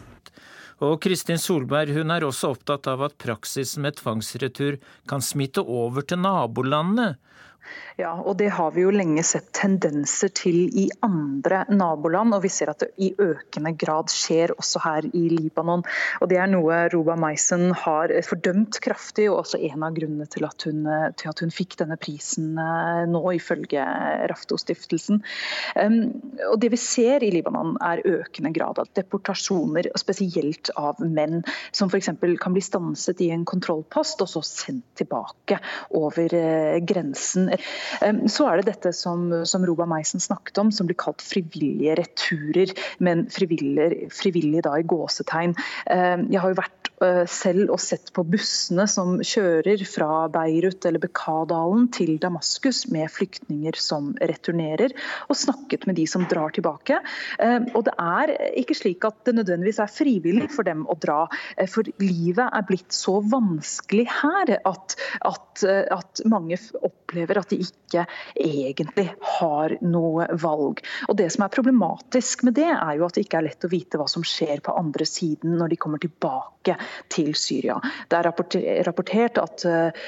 [0.79, 4.77] Og Kristin Solberg hun er også opptatt av at praksisen med tvangsretur
[5.11, 7.17] kan smitte over til nabolandene,
[7.99, 12.51] ja, og det har vi jo lenge sett tendenser til i andre naboland, og vi
[12.53, 15.83] ser at det i økende grad skjer også her i Libanon.
[16.21, 20.47] Og Det er noe Roba Meisen har fordømt kraftig, og også en av grunnene til
[20.47, 20.87] at hun,
[21.19, 23.83] til at hun fikk denne prisen eh, nå, ifølge
[24.31, 25.19] Rafto-stiftelsen.
[26.49, 31.41] Og Det vi ser i Libanon er økende grad av deportasjoner, spesielt av menn,
[31.75, 32.13] som f.eks.
[32.39, 35.59] kan bli stanset i en kontrollpost og så sendt tilbake
[35.99, 37.49] over eh, grensen
[38.29, 42.73] så er det dette som, som Roba Meisen snakket om, som blir kalt frivillige returer.
[43.03, 45.55] Men frivillig, frivillig da i gåsetegn.
[45.87, 46.88] Jeg har jo vært
[47.29, 53.77] selv og sett på bussene som kjører fra Beirut eller Bekadalen til Damaskus med flyktninger
[53.79, 54.93] som returnerer,
[55.29, 56.99] og snakket med de som drar tilbake.
[57.73, 61.21] Og det er ikke slik at det nødvendigvis er frivillig for dem å dra,
[61.57, 64.95] øh, for livet er blitt så vanskelig her at,
[65.27, 65.63] at,
[65.95, 69.07] at mange opplever at de ikke egentlig
[69.39, 70.83] har noe valg.
[71.09, 73.71] Og Det som er problematisk med det, er jo at det ikke er lett å
[73.71, 76.77] vite hva som skjer på andre siden når de kommer tilbake
[77.11, 77.77] til Syria.
[78.09, 80.05] Det er rapportert at uh,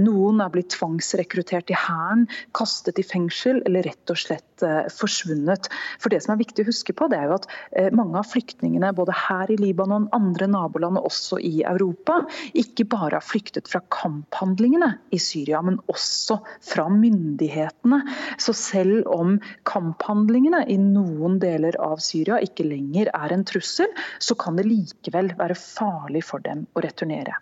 [0.00, 2.26] noen er blitt tvangsrekruttert i hæren,
[2.56, 5.68] kastet i fengsel eller rett og slett uh, forsvunnet.
[6.02, 8.28] For Det som er viktig å huske på, det er jo at uh, mange av
[8.30, 12.22] flyktningene både her i Libanon, andre naboland og også i Europa,
[12.56, 18.02] ikke bare har flyktet fra kamphandlingene i Syria, men også fra myndighetene.
[18.42, 19.36] Så selv om
[19.68, 25.32] kamphandlingene i noen deler av Syria ikke lenger er en trussel, så kan det likevel
[25.38, 27.36] være farlig for dem å returnere.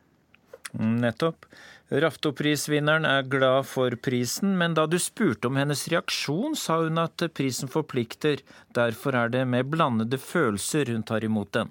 [0.75, 1.47] Nettopp.
[1.93, 7.27] Raftoprisvinneren er glad for prisen, men da du spurte om hennes reaksjon, sa hun at
[7.37, 8.41] prisen forplikter.
[8.73, 11.69] Derfor er det med blandede følelser hun tar imot den.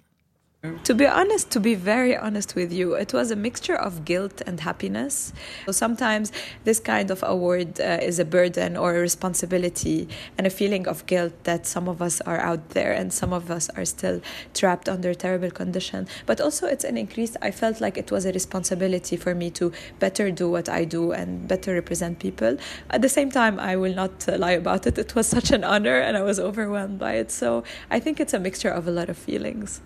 [0.86, 4.41] To be honest, to be very honest with you, it was a mixture of guilt
[4.47, 5.34] and happiness.
[5.65, 6.32] So sometimes
[6.63, 11.06] this kind of award uh, is a burden or a responsibility and a feeling of
[11.06, 14.21] guilt that some of us are out there and some of us are still
[14.54, 16.08] trapped under terrible condition.
[16.26, 17.36] But also it's an increase.
[17.41, 21.12] I felt like it was a responsibility for me to better do what I do
[21.12, 22.56] and better represent people.
[22.89, 24.97] At the same time, I will not uh, lie about it.
[24.97, 27.32] It was such an honor and I was overwhelmed by it.
[27.32, 29.82] So I think it's a mixture of a lot of feelings.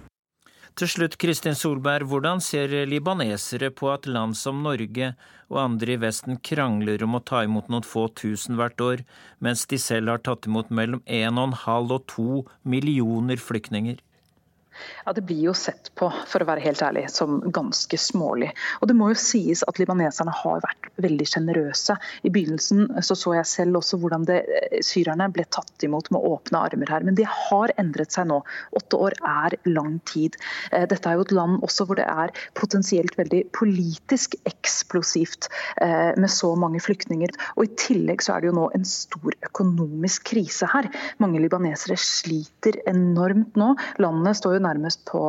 [0.77, 5.07] Til slutt, Kristin Solberg, hvordan ser libanesere på at land som Norge
[5.49, 9.01] og andre i Vesten krangler om å ta imot noen få tusen hvert år,
[9.41, 12.27] mens de selv har tatt imot mellom 1,5 og 2
[12.69, 13.97] millioner flyktninger?
[15.05, 18.51] Ja, Det blir jo sett på for å være helt ærlig, som ganske smålig.
[18.81, 21.97] Og Det må jo sies at libaneserne har vært veldig sjenerøse.
[22.23, 26.23] I begynnelsen så, så jeg selv også hvordan det, eh, syrerne ble tatt imot med
[26.25, 27.05] åpne armer her.
[27.07, 28.41] Men det har endret seg nå.
[28.77, 30.37] Åtte år er lang tid.
[30.71, 35.49] Eh, dette er jo et land også hvor det er potensielt veldig politisk eksplosivt
[35.81, 37.33] eh, med så mange flyktninger.
[37.57, 40.89] Og I tillegg så er det jo nå en stor økonomisk krise her.
[41.23, 43.73] Mange libanesere sliter enormt nå.
[44.03, 45.23] Landene står jo nærmest på,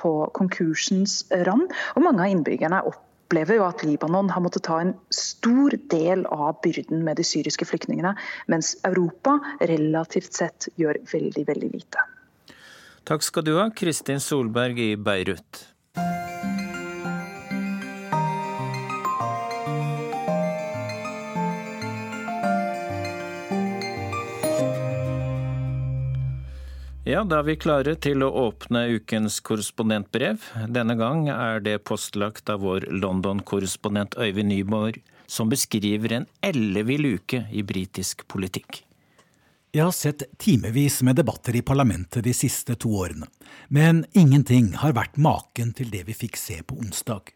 [0.00, 1.68] på konkursens rand.
[1.96, 6.60] Og mange av innbyggerne opplever jo at Libanon har måttet ta en stor del av
[6.64, 8.14] byrden med de syriske flyktningene,
[8.48, 12.06] mens Europa relativt sett gjør veldig, veldig lite.
[13.08, 15.68] Takk skal du ha, Kristin Solberg i Beirut.
[27.08, 30.42] Ja, da er vi klare til å åpne ukens korrespondentbrev.
[30.68, 37.46] Denne gang er det postlagt av vår London-korrespondent Øyvind Nyborg, som beskriver en ellevill uke
[37.48, 38.82] i britisk politikk.
[39.72, 43.32] Jeg har sett timevis med debatter i parlamentet de siste to årene,
[43.72, 47.32] men ingenting har vært maken til det vi fikk se på onsdag.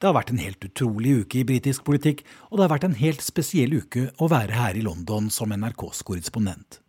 [0.00, 3.02] Det har vært en helt utrolig uke i britisk politikk, og det har vært en
[3.04, 6.80] helt spesiell uke å være her i London som NRKs korrespondent.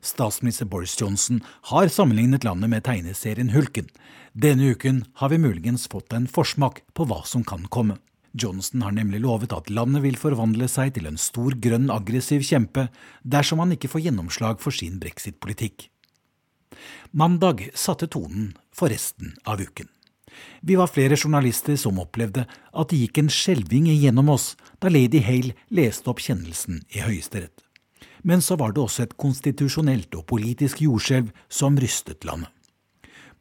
[0.00, 3.88] Statsminister Boris Johnson har sammenlignet landet med tegneserien Hulken.
[4.32, 7.98] Denne uken har vi muligens fått en forsmak på hva som kan komme.
[8.32, 12.88] Johnson har nemlig lovet at landet vil forvandle seg til en stor, grønn, aggressiv kjempe
[13.22, 15.88] dersom han ikke får gjennomslag for sin brexit-politikk.
[17.10, 19.88] Mandag satte tonen for resten av uken.
[20.60, 25.22] Vi var flere journalister som opplevde at det gikk en skjelving igjennom oss da lady
[25.24, 27.64] Hale leste opp kjennelsen i Høyesterett.
[28.22, 32.50] Men så var det også et konstitusjonelt og politisk jordskjelv som rystet landet.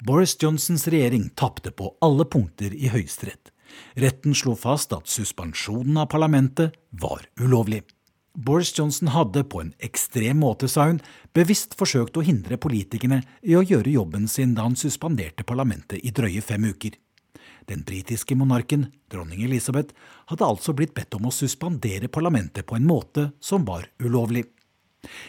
[0.05, 3.49] Boris Johnsons regjering tapte på alle punkter i Høyesterett.
[3.97, 7.81] Retten slo fast at suspensjonen av parlamentet var ulovlig.
[8.37, 10.99] Boris Johnson hadde på en ekstrem måte, sa hun,
[11.33, 16.13] bevisst forsøkt å hindre politikerne i å gjøre jobben sin da han suspenderte parlamentet i
[16.13, 16.93] drøye fem uker.
[17.67, 19.95] Den britiske monarken, dronning Elisabeth,
[20.29, 24.45] hadde altså blitt bedt om å suspendere parlamentet på en måte som var ulovlig.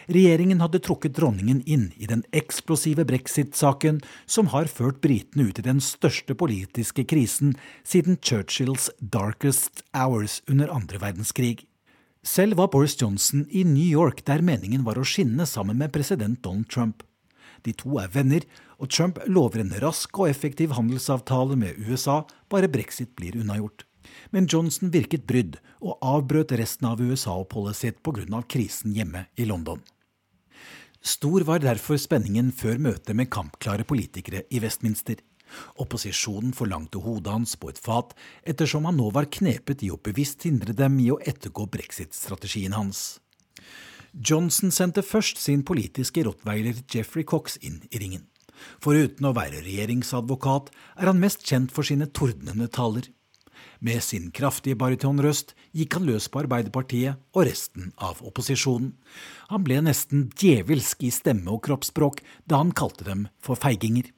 [0.09, 5.67] Regjeringen hadde trukket dronningen inn i den eksplosive brexit-saken som har ført britene ut i
[5.67, 11.65] den største politiske krisen siden Churchills darkest hours under andre verdenskrig.
[12.23, 16.43] Selv var Boris Johnson i New York, der meningen var å skinne sammen med president
[16.45, 17.03] Donald Trump.
[17.65, 18.45] De to er venner,
[18.79, 23.88] og Trump lover en rask og effektiv handelsavtale med USA bare brexit blir unnagjort.
[24.31, 28.43] Men Johnson virket brydd, og avbrøt resten av USA-oppholdet sitt pga.
[28.49, 29.81] krisen hjemme i London.
[31.01, 35.17] Stor var derfor spenningen før møtet med kampklare politikere i Westminster.
[35.81, 38.13] Opposisjonen forlangte hodet hans på et fat,
[38.45, 43.21] ettersom han nå var knepet i å bevisst hindre dem i å ettergå brexit-strategien hans.
[44.13, 48.27] Johnson sendte først sin politiske rottweiler Jeffrey Cox inn i ringen.
[48.83, 53.07] Foruten å være regjeringsadvokat er han mest kjent for sine tordnende taler.
[53.79, 58.93] Med sin kraftige baritonrøst gikk han løs på Arbeiderpartiet og resten av opposisjonen.
[59.53, 64.11] Han ble nesten djevelsk i stemme og kroppsspråk da han kalte dem for feiginger.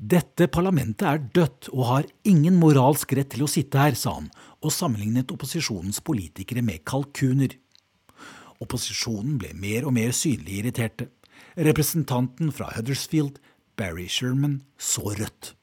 [0.00, 4.30] Dette parlamentet er dødt og har ingen moralsk rett til å sitte her, sa han,
[4.64, 7.58] og sammenlignet opposisjonens politikere med kalkuner.
[8.62, 11.10] Opposisjonen ble mer og mer synlig irriterte.
[11.58, 13.40] Representanten fra Huddersfield,
[13.76, 15.54] Barry Sherman, så rødt.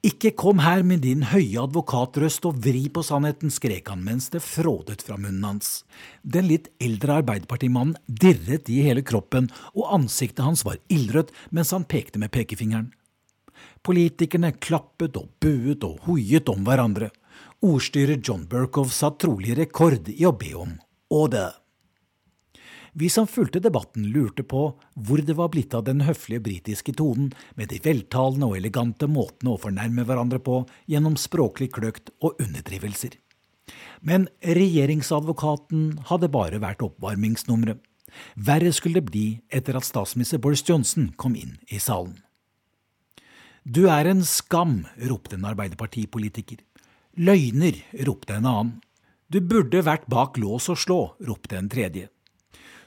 [0.00, 4.40] Ikke kom her med din høye advokatrøst og vri på sannheten, skrek han mens det
[4.40, 5.82] frådet fra munnen hans.
[6.24, 11.84] Den litt eldre arbeiderpartimannen dirret i hele kroppen, og ansiktet hans var ildrødt mens han
[11.84, 12.88] pekte med pekefingeren.
[13.84, 17.10] Politikerne klappet og buet og hoiet om hverandre.
[17.60, 20.78] Ordstyrer John Berkow satt trolig rekord i å be om
[21.12, 21.59] order.
[22.92, 24.62] Vi som fulgte debatten, lurte på
[24.94, 29.54] hvor det var blitt av den høflige britiske tonen, med de veltalende og elegante måtene
[29.54, 33.14] å fornærme hverandre på gjennom språklig kløkt og underdrivelser.
[34.02, 37.78] Men regjeringsadvokaten hadde bare vært oppvarmingsnummeret.
[38.34, 42.16] Verre skulle det bli etter at statsminister Boris Johnson kom inn i salen.
[43.62, 46.58] Du er en skam, ropte en arbeiderpartipolitiker.
[47.20, 47.76] Løgner,
[48.08, 48.78] ropte en annen.
[49.30, 52.08] Du burde vært bak lås og slå, ropte en tredje.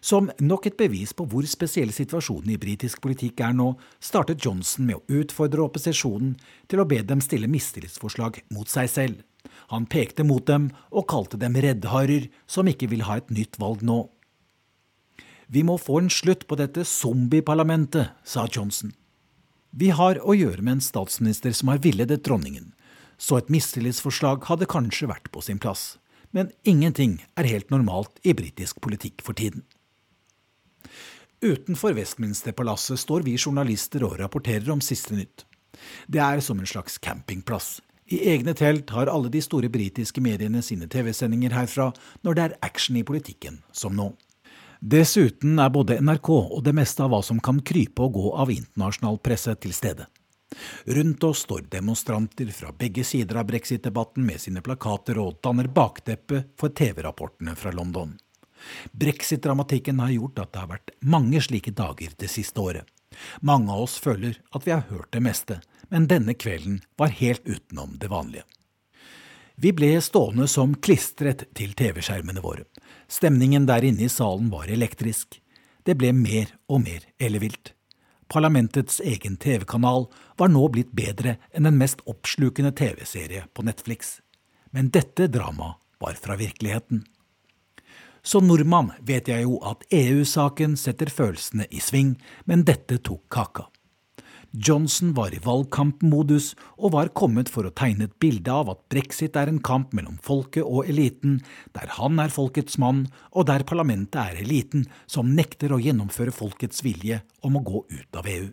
[0.03, 3.69] Som nok et bevis på hvor spesiell situasjonen i britisk politikk er nå,
[4.03, 6.33] startet Johnson med å utfordre opposisjonen
[6.67, 9.21] til å be dem stille mistillitsforslag mot seg selv.
[9.71, 13.83] Han pekte mot dem og kalte dem reddharer som ikke vil ha et nytt valg
[13.85, 14.01] nå.
[15.47, 18.91] Vi må få en slutt på dette zombieparlamentet, sa Johnson.
[19.71, 22.73] Vi har å gjøre med en statsminister som har villedet dronningen,
[23.15, 25.93] så et mistillitsforslag hadde kanskje vært på sin plass.
[26.35, 29.63] Men ingenting er helt normalt i britisk politikk for tiden.
[31.43, 35.43] Utenfor Westminster-palasset står vi journalister og rapporterer om siste nytt.
[36.07, 37.81] Det er som en slags campingplass.
[38.07, 41.89] I egne telt har alle de store britiske mediene sine TV-sendinger herfra
[42.23, 44.13] når det er action i politikken, som nå.
[44.79, 48.51] Dessuten er både NRK og det meste av hva som kan krype og gå av
[48.55, 50.07] internasjonal presse til stede.
[50.95, 56.45] Rundt oss står demonstranter fra begge sider av brexit-debatten med sine plakater og danner bakteppe
[56.55, 58.15] for TV-rapportene fra London.
[58.91, 62.87] Brexit-dramatikken har gjort at det har vært mange slike dager det siste året.
[63.41, 65.59] Mange av oss føler at vi har hørt det meste,
[65.93, 68.45] men denne kvelden var helt utenom det vanlige.
[69.55, 72.65] Vi ble stående som klistret til TV-skjermene våre.
[73.07, 75.37] Stemningen der inne i salen var elektrisk.
[75.85, 77.75] Det ble mer og mer ellevilt.
[78.33, 80.07] Parlamentets egen TV-kanal
[80.39, 84.17] var nå blitt bedre enn den mest oppslukende TV-serie på Netflix.
[84.73, 87.03] Men dette dramaet var fra virkeligheten.
[88.23, 92.15] Som nordmann vet jeg jo at EU-saken setter følelsene i sving,
[92.47, 93.67] men dette tok kaka.
[94.53, 99.35] Johnson var i valgkampmodus og var kommet for å tegne et bilde av at brexit
[99.35, 101.39] er en kamp mellom folket og eliten,
[101.73, 106.85] der han er folkets mann, og der parlamentet er eliten som nekter å gjennomføre folkets
[106.85, 108.51] vilje om å gå ut av EU.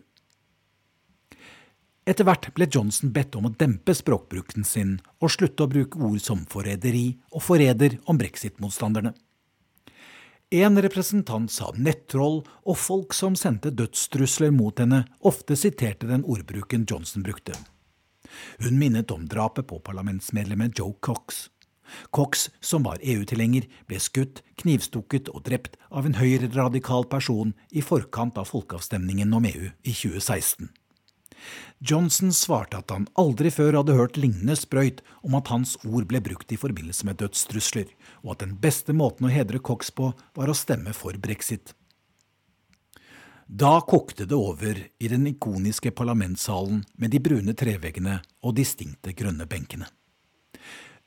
[2.09, 6.19] Etter hvert ble Johnson bedt om å dempe språkbruken sin og slutte å bruke ord
[6.19, 9.13] som forræderi og forræder om brexit-motstanderne.
[10.51, 16.83] En representant sa nettroll, og folk som sendte dødstrusler mot henne, ofte siterte den ordbruken
[16.89, 17.55] Johnson brukte.
[18.59, 21.47] Hun minnet om drapet på parlamentsmedlemmet Joe Cox.
[22.11, 28.35] Cox, som var EU-tilhenger, ble skutt, knivstukket og drept av en høyreradikal person i forkant
[28.35, 30.67] av folkeavstemningen om EU i 2016.
[31.79, 36.21] Johnson svarte at han aldri før hadde hørt lignende sprøyt om at hans ord ble
[36.23, 37.87] brukt i forbindelse med dødstrusler,
[38.21, 41.73] og at den beste måten å hedre Cox på var å stemme for brexit.
[43.51, 49.43] Da kokte det over i den ikoniske parlamentssalen med de brune treveggene og distinkte grønne
[49.49, 49.89] benkene.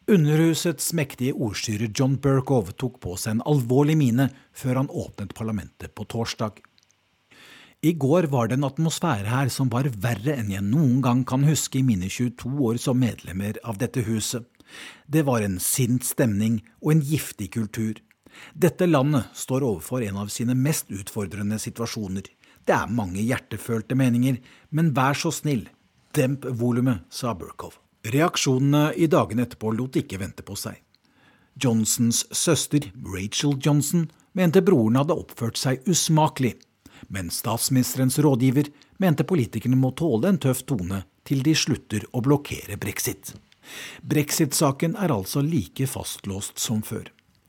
[0.05, 5.95] Underhusets mektige ordstyrer John Berkow tok på seg en alvorlig mine før han åpnet parlamentet
[5.97, 6.61] på torsdag.
[7.85, 11.43] I går var det en atmosfære her som var verre enn jeg noen gang kan
[11.45, 14.47] huske i mine 22 år som medlemmer av dette huset.
[15.05, 18.01] Det var en sint stemning og en giftig kultur.
[18.57, 22.24] Dette landet står overfor en av sine mest utfordrende situasjoner.
[22.64, 24.41] Det er mange hjertefølte meninger,
[24.72, 25.66] men vær så snill,
[26.16, 27.76] demp volumet, sa Burkov.
[28.09, 30.80] Reaksjonene i dagene etterpå lot ikke vente på seg.
[31.61, 36.57] Johnsons søster, Rachel Johnson, mente broren hadde oppført seg usmakelig,
[37.09, 38.70] men statsministerens rådgiver
[39.03, 43.34] mente politikerne må tåle en tøff tone til de slutter å blokkere brexit.
[44.05, 47.09] Brexit-saken er altså like fastlåst som før.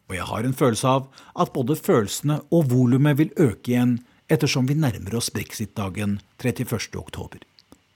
[0.09, 3.97] Og jeg har en følelse av at både følelsene og volumet vil øke igjen
[4.31, 7.41] ettersom vi nærmer oss brexit-dagen 31.10.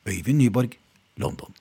[0.10, 0.78] Øyvind Nyborg,
[1.18, 1.54] London.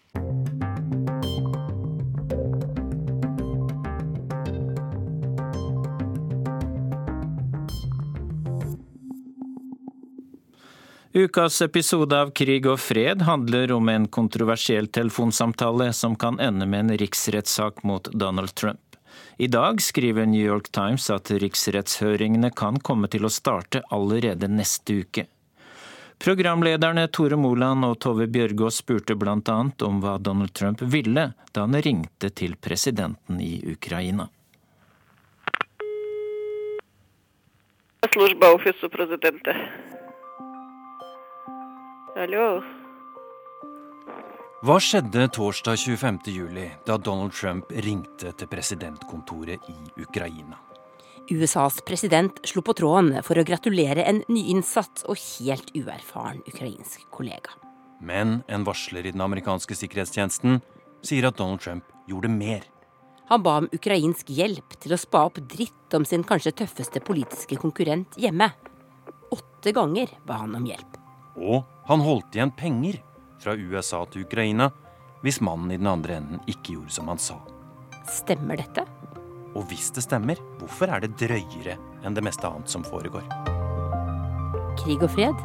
[11.14, 16.80] Ukas episode av Krig og fred handler om en kontroversiell telefonsamtale som kan ende med
[16.80, 18.98] en riksrettssak mot Donald Trump.
[19.38, 25.04] I dag skriver New York Times at riksrettshøringene kan komme til å starte allerede neste
[25.06, 25.28] uke.
[26.24, 29.38] Programlederne Tore Moland og Tove Bjørgaas spurte bl.a.
[29.86, 34.30] om hva Donald Trump ville da han ringte til presidenten i Ukraina.
[38.14, 39.56] Служба офису президента.
[42.19, 42.59] Hallo.
[44.67, 50.59] Hva skjedde torsdag 25.07, da Donald Trump ringte til presidentkontoret i Ukraina?
[51.31, 57.55] USAs president slo på tråden for å gratulere en nyinnsatt og helt uerfaren ukrainsk kollega.
[58.03, 60.59] Men en varsler i den amerikanske sikkerhetstjenesten
[61.07, 62.67] sier at Donald Trump gjorde mer.
[63.31, 67.63] Han ba om ukrainsk hjelp til å spa opp dritt om sin kanskje tøffeste politiske
[67.63, 68.51] konkurrent hjemme.
[69.31, 71.05] Åtte ganger ba han om hjelp.
[71.39, 72.99] Og han holdt igjen penger
[73.41, 74.67] fra USA til Ukraina
[75.23, 77.39] hvis mannen i den andre enden ikke gjorde som han sa.
[78.13, 78.85] Stemmer dette?
[79.57, 83.25] Og hvis det stemmer, hvorfor er det drøyere enn det meste annet som foregår?
[84.79, 85.41] Krig og fred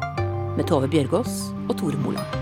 [0.58, 2.36] med Tove Bjørgaas og Tore Moland.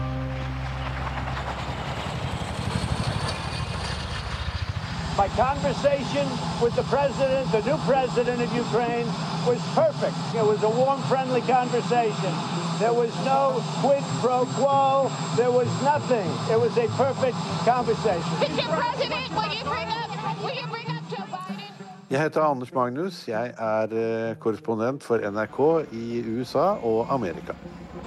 [5.14, 6.26] My conversation
[6.58, 9.06] with the president, the new president of Ukraine,
[9.46, 10.18] was perfect.
[10.34, 12.61] It was a warm, friendly conversation.
[12.78, 15.10] There was no quid pro quo.
[15.36, 16.28] There was nothing.
[16.50, 18.32] It was a perfect conversation.
[18.40, 18.66] Mr.
[18.80, 21.72] President, will you bring up, will you bring up Joe Biden?
[22.10, 23.28] Jeg heter Anders Magnus.
[23.28, 27.52] Jeg er eh, korrespondent for NRK i USA og Amerika.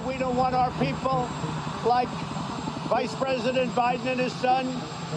[0.06, 1.28] We don't want our people
[1.96, 2.10] like
[2.88, 4.66] Vice President Biden and his son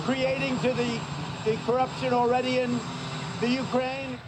[0.06, 1.00] creating to the,
[1.45, 2.80] the corruption already in
[3.41, 4.20] the Ukraine.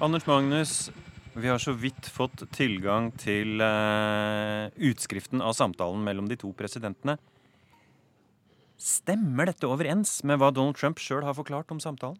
[0.00, 0.90] Anders Magnus,
[1.36, 7.18] vi har så vidt fått tilgang til uh, utskriften av samtalen mellom de to presidentene.
[8.80, 12.18] Stemmer dette overens med hva Donald Trump sjøl har forklart om samtalen?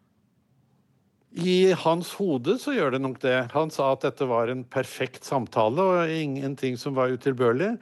[1.36, 3.36] I hans hode så gjør det nok det.
[3.52, 7.74] Han sa at dette var en perfekt samtale og ingenting som var utilbørlig.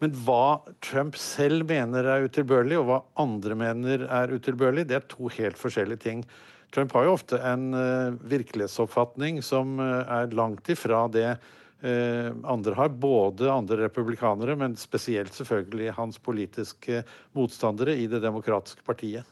[0.00, 5.06] Men hva Trump selv mener er utilbørlig, og hva andre mener er utilbørlig, det er
[5.08, 6.24] to helt forskjellige ting.
[6.74, 12.74] Trump har jo ofte en uh, virkelighetsoppfatning som uh, er langt ifra det uh, andre
[12.74, 12.90] har.
[12.90, 17.04] Både andre republikanere, men spesielt selvfølgelig hans politiske
[17.38, 19.30] motstandere i Det demokratiske partiet.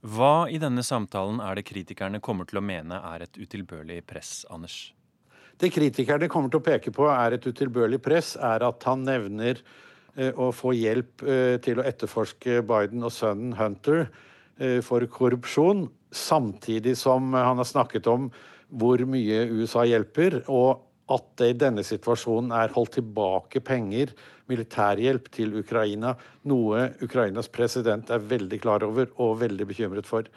[0.00, 4.46] Hva i denne samtalen er det kritikerne kommer til å mene er et utilbørlig press,
[4.48, 4.94] Anders?
[5.60, 9.60] Det kritikerne kommer til å peke på er et utilbørlig press, er at han nevner
[10.16, 14.29] eh, å få hjelp eh, til å etterforske Biden og sønnen Hunter eh,
[14.84, 18.26] for korrupsjon, samtidig som han har snakket om
[18.70, 24.12] hvor mye USA hjelper, og at det i denne situasjonen er holdt tilbake penger,
[24.50, 26.14] militærhjelp, til Ukraina.
[26.50, 30.28] Noe Ukrainas president er veldig klar over og veldig bekymret for.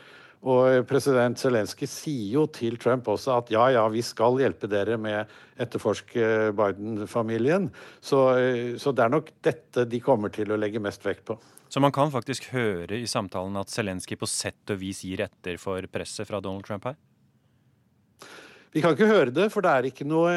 [0.43, 4.97] Og president Zelenskyj sier jo til Trump også at ja, ja, vi skal hjelpe dere
[4.99, 5.29] med
[5.61, 7.69] etterforske Biden-familien.
[8.03, 8.25] Så,
[8.81, 11.37] så, det er nok dette de kommer til å legge mest vekt på.
[11.73, 15.57] Så man kan faktisk høre i samtalen at Zelenskyj på sett og vis gir etter
[15.57, 16.99] for presset fra Donald Trump her?
[18.73, 20.29] Vi kan ikke høre det, for det er ikke noe,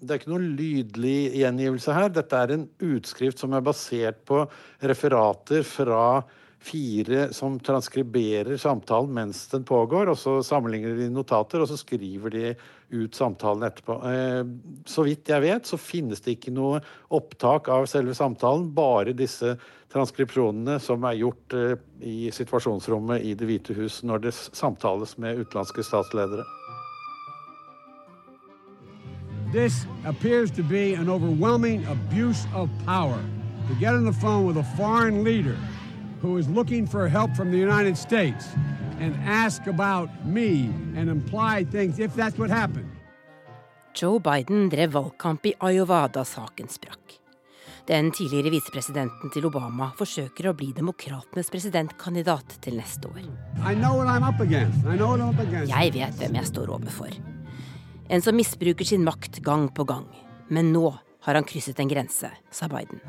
[0.00, 2.12] det er ikke noe lydlig gjengivelse her.
[2.12, 4.42] Dette er en utskrift som er basert på
[4.84, 6.02] referater fra
[6.62, 10.08] fire som transkriberer samtalen mens den pågår.
[10.08, 12.54] og Så sammenligner de notater, og så skriver de
[12.90, 13.98] ut samtalen etterpå.
[14.06, 14.44] Eh,
[14.86, 18.70] så vidt jeg vet, så finnes det ikke noe opptak av selve samtalen.
[18.74, 19.56] Bare disse
[19.92, 25.42] transkripsjonene som er gjort eh, i situasjonsrommet i Det hvite hus når det samtales med
[25.42, 26.46] utenlandske statsledere.
[29.52, 33.20] This appears to be an overwhelming abuse of power.
[33.68, 35.56] To get on the phone with a foreign leader
[36.22, 38.46] who is looking for help from the United States
[39.00, 42.90] and ask about me and imply things if that's what happened.
[43.94, 47.18] Joe Biden drev valgkamp i Iowa da saken sprakk.
[47.86, 53.24] Den tidligere visepresidenten til Obama forsøker å bli demokratenes presidentkandidat til neste år.
[55.66, 57.16] Jeg vet hvem jeg står overfor.
[58.08, 60.06] En som misbruker sin makt gang på gang.
[60.48, 60.92] Men nå
[61.26, 63.00] har han krysset en grense, sa Biden.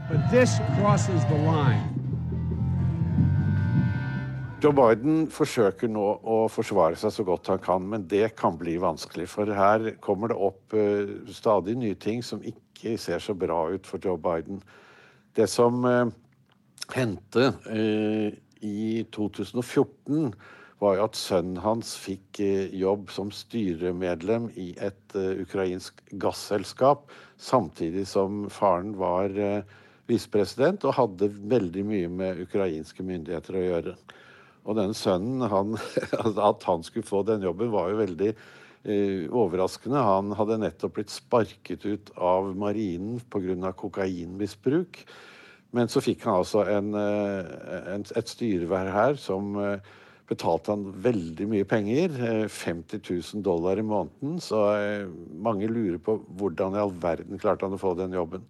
[4.63, 8.77] Joe Biden forsøker nå å forsvare seg så godt han kan, men det kan bli
[8.79, 9.25] vanskelig.
[9.27, 13.89] For her kommer det opp uh, stadig nye ting som ikke ser så bra ut
[13.89, 14.61] for Joe Biden.
[15.35, 16.07] Det som uh,
[16.95, 18.29] hendte uh,
[18.63, 20.31] i 2014,
[20.79, 22.39] var jo at sønnen hans fikk
[22.75, 27.05] jobb som styremedlem i et ukrainsk gasselskap,
[27.39, 29.31] samtidig som faren var
[30.11, 33.95] visepresident og hadde veldig mye med ukrainske myndigheter å gjøre.
[34.63, 35.75] Og denne sønnen, han,
[36.49, 40.03] at han skulle få den jobben, var jo veldig eh, overraskende.
[40.07, 43.73] Han hadde nettopp blitt sparket ut av marinen pga.
[43.75, 45.03] kokainmisbruk.
[45.73, 47.51] Men så fikk han altså en, eh,
[47.95, 49.93] en, et styreverv her som eh,
[50.29, 52.13] betalte han veldig mye penger.
[52.47, 54.37] 50 eh, 000 dollar i måneden.
[54.43, 54.61] Så
[55.33, 58.45] mange lurer på hvordan i all verden klarte han å få den jobben.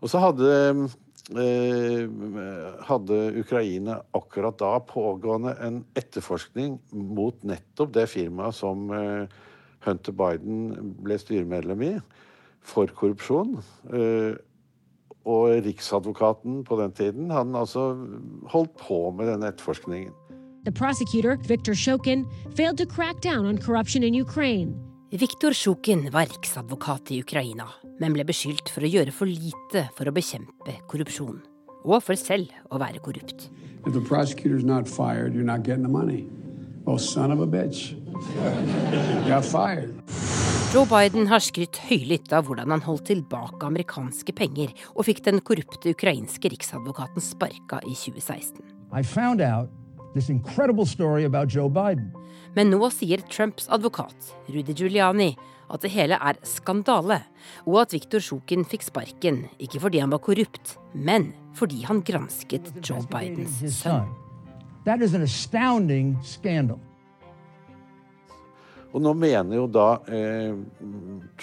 [0.00, 0.48] Og så hadde
[1.32, 9.24] hadde Ukraina akkurat da pågående en etterforskning mot nettopp det firmaet som eh,
[9.84, 11.92] Hunter Biden ble styremedlem i,
[12.60, 13.56] for korrupsjon.
[13.92, 14.36] Eh,
[15.24, 17.94] og riksadvokaten på den tiden han altså
[18.52, 20.12] holdt på med denne etterforskningen.
[20.64, 24.93] The prosecutor, Viktor Shokin, failed to crack down on corruption in Ukraine.
[25.14, 27.68] Viktor Sjukin var riksadvokat i Ukraina,
[28.00, 31.36] men ble beskyldt for å gjøre for lite for å bekjempe korrupsjon.
[31.86, 33.44] Og for selv å være korrupt.
[33.86, 35.36] Fired,
[36.90, 36.98] oh,
[40.74, 45.38] Joe Biden har skrytt høylytt av hvordan han holdt tilbake amerikanske penger og fikk den
[45.46, 48.66] korrupte ukrainske riksadvokaten sparka i 2016.
[48.90, 49.70] I found out
[50.18, 52.10] this incredible story about Joe Biden.
[52.54, 55.32] Men nå sier Trumps advokat, Rudy Giuliani,
[55.72, 57.20] at det hele er skandale,
[57.66, 62.70] og at Viktor Sjukin fikk sparken ikke fordi han var korrupt, men fordi han gransket
[62.84, 64.10] Joe Bidens sønn.
[68.94, 70.54] Og nå mener jo da eh,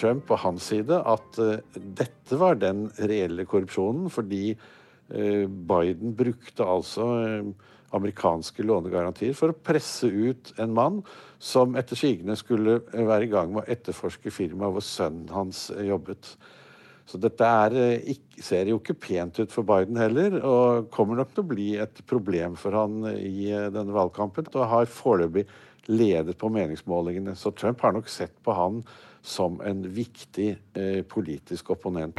[0.00, 6.64] Trump på hans side at eh, dette var den reelle korrupsjonen, fordi eh, Biden brukte
[6.64, 7.50] altså eh,
[7.96, 11.02] amerikanske lånegarantier for å presse ut en mann
[11.42, 16.34] som etter sigende skulle være i gang med å etterforske firmaet hvor sønnen hans jobbet.
[17.06, 21.34] Så dette er, eh, ser jo ikke pent ut for Biden heller, og kommer nok
[21.34, 24.48] til å bli et problem for han i eh, denne valgkampen.
[24.54, 25.46] Og har foreløpig
[25.88, 27.36] ledet på meningsmålingene.
[27.36, 28.82] Så Trump har nok sett på han
[29.22, 32.18] som en viktig eh, politisk opponent.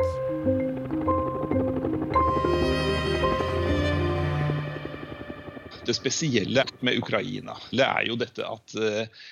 [5.83, 9.23] Det spesielle med Ukraina det er jo dette at eh,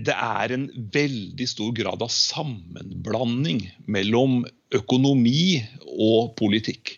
[0.00, 4.40] det er en veldig stor grad av sammenblanding mellom
[4.74, 5.60] økonomi
[5.94, 6.96] og politikk.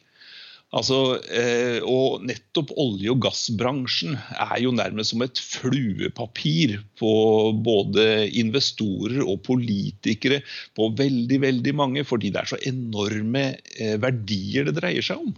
[0.73, 7.13] Altså, eh, og nettopp olje- og gassbransjen er jo nærmest som et fluepapir på
[7.61, 8.07] både
[8.41, 10.41] investorer og politikere
[10.73, 15.37] på veldig, veldig mange, fordi det er så enorme eh, verdier det dreier seg om.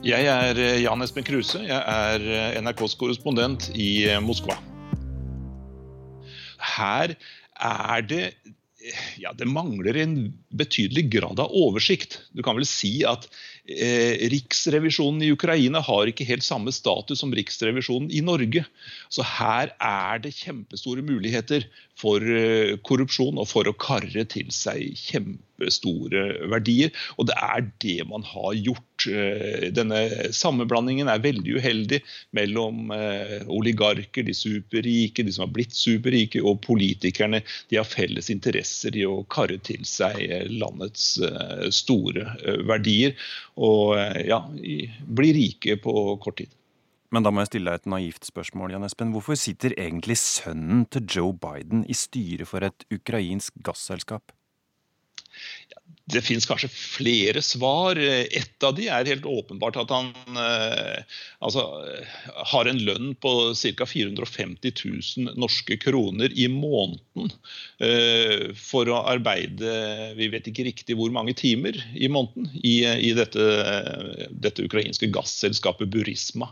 [0.00, 1.60] Jeg er eh, Jan Espen Kruse.
[1.60, 4.56] Jeg er eh, NRKs korrespondent i eh, Moskva.
[6.70, 7.12] Her
[7.60, 8.22] er det
[9.20, 10.14] ja, det mangler en
[10.56, 12.16] betydelig grad av oversikt.
[12.32, 13.26] Du kan vel si at
[13.68, 18.64] eh, Riksrevisjonen i Ukraina har ikke helt samme status som Riksrevisjonen i Norge.
[19.12, 21.68] Så her er det kjempestore muligheter
[22.00, 26.90] for eh, korrupsjon og for å karre til seg kjempe skape store verdier.
[27.18, 29.06] Og det er det man har gjort.
[29.08, 32.00] Eh, denne sammenblandingen er veldig uheldig
[32.32, 37.42] mellom eh, oligarker, de superrike, de som har blitt superrike, og politikerne.
[37.70, 41.18] De har felles interesser i å karre til seg landets
[41.70, 42.34] store
[42.66, 43.14] verdier.
[43.56, 46.50] Og ja, bli rike på kort tid.
[47.10, 49.10] Men da må jeg stille deg et naivt spørsmål, Jan Espen.
[49.10, 54.30] Hvorfor sitter egentlig sønnen til Joe Biden i styret for et ukrainsk gasselskap?
[56.10, 57.98] Det finnes kanskje flere svar.
[58.00, 61.62] Et av de er helt åpenbart at han eh, altså,
[62.52, 63.86] har en lønn på ca.
[63.86, 67.30] 450 000 norske kroner i måneden
[67.78, 69.76] eh, for å arbeide
[70.18, 73.46] vi vet ikke riktig hvor mange timer i måneden i, i dette,
[74.30, 76.50] dette, ukrainske gasselskapet Burisma.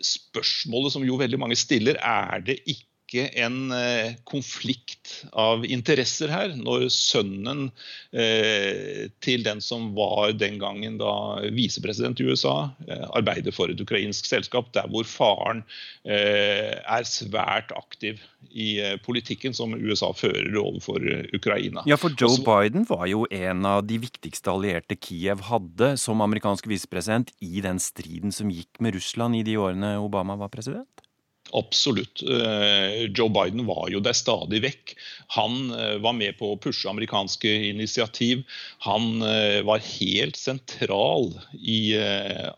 [0.00, 6.28] Spørsmålet som jo veldig mange stiller, er det ikke ikke en eh, konflikt av interesser
[6.28, 7.68] her, når sønnen
[8.12, 13.80] eh, til den som var den gangen da visepresident i USA, eh, arbeider for et
[13.80, 15.64] ukrainsk selskap, der hvor faren
[16.08, 21.02] er svært aktiv i politikken som USA fører overfor
[21.36, 21.82] Ukraina.
[21.90, 26.24] Ja, for Joe Også, Biden var jo en av de viktigste allierte Kiev hadde som
[26.24, 31.07] amerikansk visepresident i den striden som gikk med Russland i de årene Obama var president?
[31.52, 32.22] Absolutt.
[32.22, 34.94] Eh, Joe Biden var jo der stadig vekk.
[35.36, 38.44] Han eh, var med på å pushe amerikanske initiativ.
[38.84, 41.78] Han eh, var helt sentral i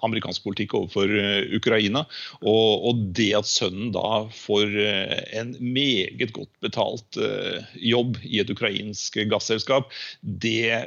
[0.02, 1.12] amerikansk politikk overfor
[1.56, 2.04] Ukraina.
[2.46, 4.74] Og det at sønnen da får
[5.36, 7.18] en meget godt betalt
[7.74, 10.82] jobb i et ukrainsk gasselskap, det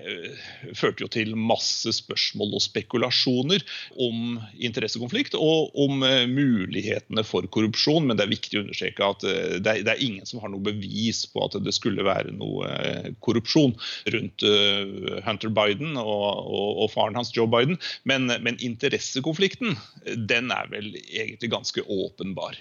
[0.78, 3.64] førte jo til masse spørsmål og spekulasjoner
[4.02, 9.24] om interessekonflikt og om mulighetene for korrupsjon korrupsjon, men det er viktig å understreke at
[9.24, 12.34] eh, det er, det er ingen som har noe bevis på at det skulle være
[12.34, 13.76] noe eh, korrupsjon
[14.14, 17.78] rundt eh, Hunter Biden og, og, og faren hans Joe Biden.
[18.06, 19.78] Men, men interessekonflikten
[20.18, 22.58] den er vel egentlig ganske åpenbar.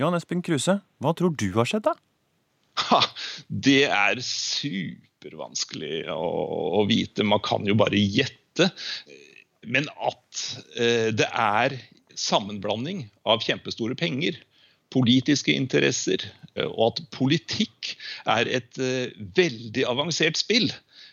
[0.00, 1.96] Jan Espen Kruse, hva tror du har skjedd, da?
[2.88, 3.02] Ha,
[3.48, 6.28] det er supervanskelig å,
[6.80, 7.26] å, vite.
[7.28, 8.70] Man kan jo bare gjette.
[9.68, 10.40] Men at
[10.80, 11.76] eh, det er
[12.18, 14.38] sammenblanding av kjempestore penger,
[14.92, 17.94] politiske interesser, eh, og at politikk
[18.30, 20.70] er et eh, veldig avansert spill,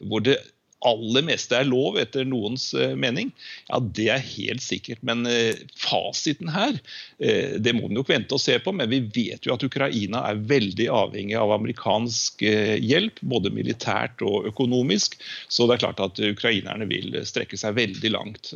[0.08, 0.40] hvor det
[0.88, 3.34] aller meste er lov etter noens eh, mening,
[3.68, 5.02] ja, det er helt sikkert.
[5.04, 5.28] Men
[5.76, 6.78] fasiten her,
[7.20, 8.72] det må vi nok vente og se på.
[8.72, 14.48] Men vi vet jo at Ukraina er veldig avhengig av amerikansk hjelp, både militært og
[14.54, 15.20] økonomisk.
[15.52, 18.54] Så det er klart at ukrainerne vil strekke seg veldig langt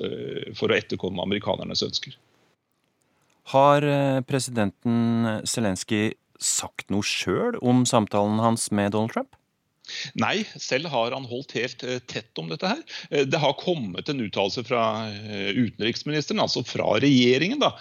[0.55, 2.15] for å etterkomme amerikanernes ønsker.
[3.51, 9.35] Har eh, presidenten Zelenskyj sagt noe sjøl om samtalen hans med Donald Trump?
[10.19, 12.81] Nei, selv har han holdt helt eh, tett om dette her.
[13.09, 17.73] Eh, det har kommet en uttalelse fra eh, utenriksministeren, altså fra regjeringen, da,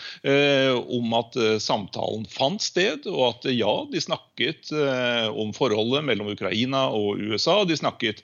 [0.92, 7.20] om at samtalen fant sted, og at ja, de snakket om forholdet mellom Ukraina og
[7.20, 7.62] USA.
[7.68, 8.22] De snakket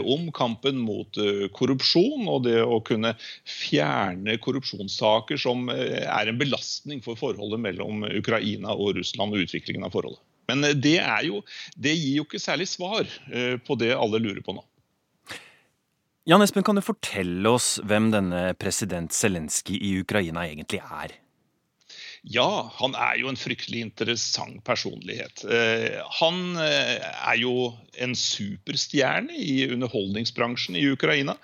[0.00, 1.20] om kampen mot
[1.56, 3.12] korrupsjon og det å kunne
[3.48, 9.94] fjerne korrupsjonssaker som er en belastning for forholdet mellom Ukraina og Russland og utviklingen av
[9.96, 10.24] forholdet.
[10.50, 11.44] Men eh, det, jo,
[11.76, 14.66] det gir jo ikke særlig svar eh, på det alle lurer på nå.
[16.28, 21.16] Jan Espen, kan du fortelle oss hvem denne president Zelenskyj i Ukraina egentlig er?
[22.20, 25.40] Ja, han er jo en fryktelig interessant personlighet.
[25.48, 31.38] Eh, han er jo en superstjerne i underholdningsbransjen i Ukraina.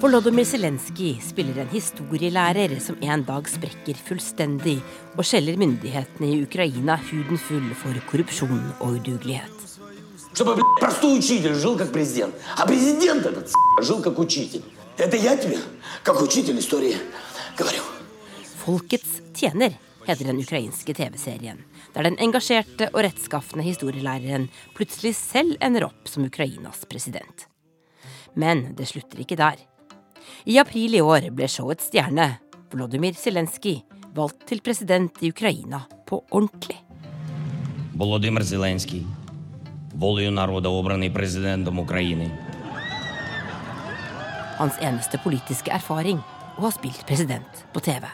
[0.00, 4.78] Volodymyr Zelenskyj spiller en historielærer som en dag sprekker fullstendig
[5.14, 9.60] og skjeller myndighetene i Ukraina huden full for korrupsjon og udugelighet.
[18.64, 19.76] Folkets tjener
[20.08, 21.60] heter den ukrainske TV-serien,
[21.94, 27.50] der den engasjerte og rettskafne historielæreren plutselig selv ender opp som Ukrainas president.
[28.34, 29.58] Men det slutter ikke der.
[30.45, 32.35] I april i år ble showets stjerne,
[32.71, 33.79] Volodymyr Zelenskyj,
[34.15, 36.77] valgt til president i Ukraina på ordentlig.
[37.95, 39.03] Volodymyr Zelenskyj,
[39.93, 42.31] волею народа обраний президентом України.
[44.57, 46.21] Hans eneste politiske erfaring
[46.55, 48.07] å ha spilt president på TV.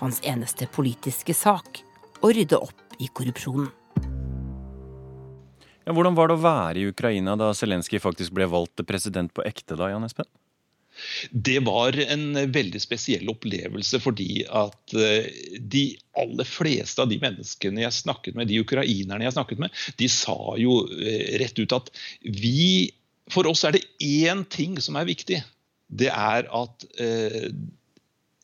[0.00, 1.80] Hans eneste politiske sak
[2.20, 3.70] å rydde opp i korrupsjonen.
[5.86, 9.32] Ja, hvordan var det å være i Ukraina da Zelenskyj faktisk ble valgt til president
[9.32, 10.28] på ekte, da, Jan Espen?
[11.31, 15.29] Det var en veldig spesiell opplevelse fordi at eh,
[15.59, 15.85] de
[16.19, 20.37] aller fleste av de menneskene jeg snakket med, de ukrainerne jeg snakket med, de sa
[20.61, 21.91] jo eh, rett ut at
[22.23, 22.91] vi
[23.33, 25.39] For oss er det én ting som er viktig.
[25.89, 27.47] Det er at eh,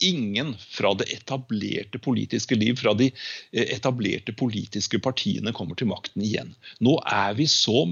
[0.01, 6.25] ingen fra det etablerte politiske liv, fra de eh, etablerte politiske partiene, kommer til makten
[6.25, 6.55] igjen.
[6.81, 7.85] Nå er vi så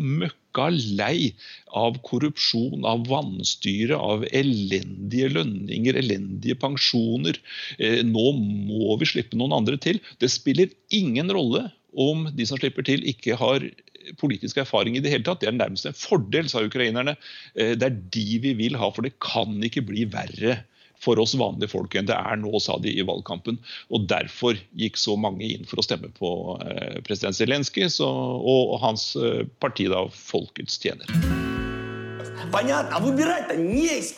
[0.50, 1.34] møkka lei
[1.74, 7.38] av korrupsjon, av vanstyre, av elendige lønninger, elendige pensjoner.
[7.78, 10.00] Eh, nå må vi slippe noen andre til.
[10.20, 13.64] Det spiller ingen rolle om de som slipper til, ikke har
[14.18, 15.41] politisk erfaring i det hele tatt.
[15.41, 17.16] Det er nærmest en fordel, sa ukrainerne.
[17.56, 20.64] Eh, det er de vi vil ha, for det kan ikke bli verre
[21.05, 23.59] for oss vanlige folk enn det er nå, sa de i valgkampen.
[23.93, 26.31] Og Derfor gikk så mange inn for å stemme på
[26.64, 31.11] eh, president Zelenskyj og hans eh, parti, da, Folkets tjener.
[32.53, 32.97] Понятно?
[32.97, 34.14] А выбирать-то не из,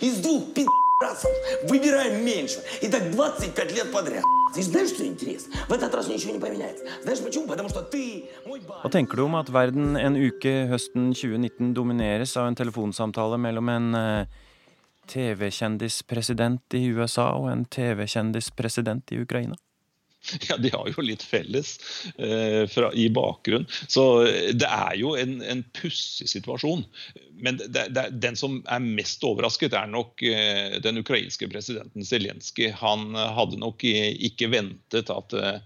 [0.00, 1.30] из двух пи***расов.
[1.64, 2.58] Выбираем меньше.
[2.82, 4.22] И так 25 лет подряд.
[4.56, 5.54] И знаешь, что интересно?
[5.68, 6.84] В этот раз ничего не поменяется.
[7.02, 7.46] Знаешь почему?
[7.46, 12.36] Потому что ты мой Hva tenker du om at verden en uke høsten 2019 domineres
[12.36, 14.26] av en telefonsamtale mellom en eh,
[15.11, 19.59] TV-kjendispresident i USA og en TV-kjendispresident i Ukraina?
[20.49, 21.79] Ja, de har jo litt felles
[22.17, 23.67] eh, fra, i bakgrunn.
[23.87, 26.83] Så eh, det er jo en, en pussig situasjon.
[27.45, 32.71] Men det, det, den som er mest overrasket, er nok eh, den ukrainske presidenten Zelenskyj.
[32.81, 35.59] Han hadde nok ikke ventet at eh,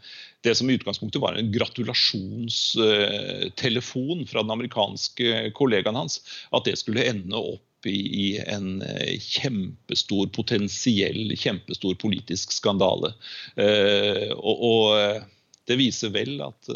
[0.43, 6.21] det som i utgangspunktet var en gratulasjonstelefon fra den amerikanske kollegaen hans,
[6.55, 13.13] at det skulle ende opp i en eh, kjempestor, potensiell kjempestor politisk skandale.
[13.55, 15.23] Eh, og, og eh,
[15.69, 16.69] det viser vel at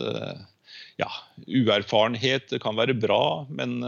[1.01, 1.09] ja,
[1.49, 3.79] uerfarenhet kan være bra, men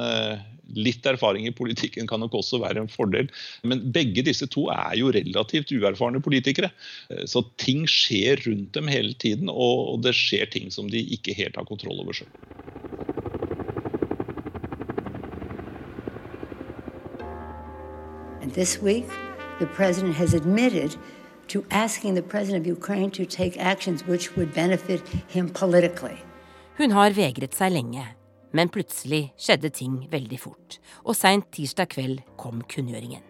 [0.73, 3.29] litt erfaring i politikken kan nok også være en fordel.
[3.61, 6.71] Men begge disse to er jo relativt uerfarne politikere.
[7.29, 11.61] Så ting skjer rundt dem hele tiden, og det skjer ting som de ikke helt
[11.61, 12.33] har kontroll over sjøl.
[18.45, 19.07] And this week,
[19.57, 20.95] the president has admitted
[21.47, 26.17] to asking the president of Ukraine to take actions which would benefit him politically.
[26.77, 28.03] Hun har vegret seg lenge,
[28.53, 30.77] men plutselig skjedde ting veldig fort.
[31.01, 33.23] Og seint tirsdag kveld kom kunngjøringen.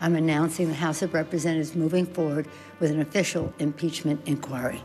[0.00, 2.46] I'm announcing the House of Representatives moving forward
[2.78, 4.78] with an official impeachment inquiry.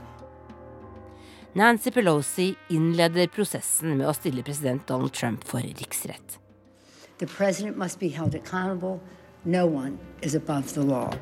[1.53, 6.39] Nancy Pelosi innleder prosessen med å stille president Donald Trump for riksrett.
[7.19, 8.99] The president must be held accountable.
[9.45, 11.13] No one is above the law.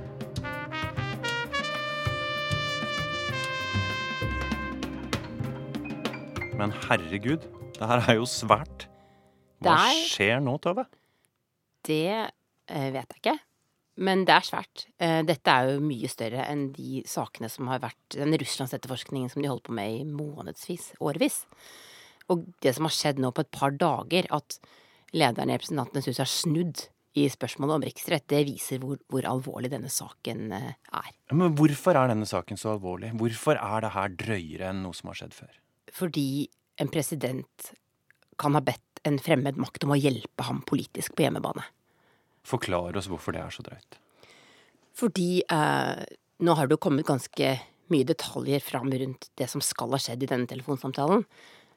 [6.57, 7.45] Men herregud,
[7.79, 8.87] det her er jo svært.
[9.63, 10.85] Hva Det er- skjer nå, Tove?
[11.83, 12.31] Det
[12.67, 13.39] eh, vet jeg ikke.
[13.97, 14.85] Men det er svært.
[14.99, 19.41] Eh, Dette er jo mye større enn de sakene som har vært Den russlandsetterforskningen som
[19.41, 21.45] de holdt på med i månedsvis, årevis.
[22.29, 24.57] Og det som har skjedd nå på et par dager, at
[25.13, 26.87] lederen i Representantenes hus har snudd
[27.19, 31.11] i spørsmålet om riksrett, det viser hvor, hvor alvorlig denne saken eh, er.
[31.33, 33.13] Men hvorfor er denne saken så alvorlig?
[33.19, 35.53] Hvorfor er det her drøyere enn noe som har skjedd før?
[35.93, 36.27] Fordi
[36.81, 37.73] en president
[38.41, 41.65] kan ha bedt en fremmed makt om å hjelpe ham politisk på hjemmebane.
[42.47, 43.99] Forklar oss hvorfor det er så drøyt.
[44.97, 46.01] Fordi eh,
[46.43, 47.53] nå har det jo kommet ganske
[47.93, 51.25] mye detaljer fram rundt det som skal ha skjedd i denne telefonsamtalen.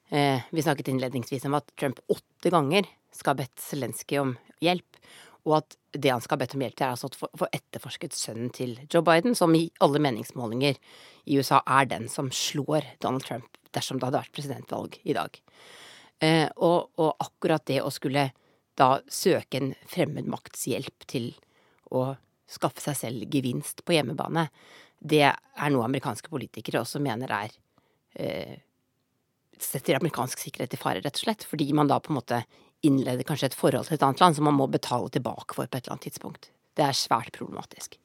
[0.08, 5.00] Eh, vi snakket innledningsvis om at Trump åtte ganger skal ha bedt Zelenskyj om hjelp.
[5.46, 8.16] Og at det han skal ha bedt om hjelp til, er altså å få- etterforsket
[8.16, 10.76] sønnen til Joe Biden, som i alle meningsmålinger
[11.26, 15.38] i USA er den som slår Donald Trump dersom det hadde vært presidentvalg i dag.
[16.24, 18.30] Eh, og, og akkurat det å skulle
[18.76, 21.30] da søke en fremmed makts hjelp til
[21.94, 22.16] å
[22.50, 24.48] skaffe seg selv gevinst på hjemmebane,
[25.00, 27.52] det er noe amerikanske politikere også mener er
[28.16, 28.56] eh,
[29.60, 31.44] setter amerikansk sikkerhet i fare, rett og slett.
[31.48, 32.42] Fordi man da på en måte
[32.86, 35.78] innleder kanskje et forhold til et annet land som man må betale tilbake for på
[35.78, 36.50] et eller annet tidspunkt.
[36.76, 37.98] Det er svært problematisk.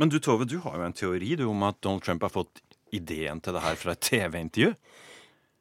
[0.00, 2.62] Men du Tove, du har jo en teori du om at Donald Trump har fått
[2.94, 4.74] ideen til det her fra et TV-intervju?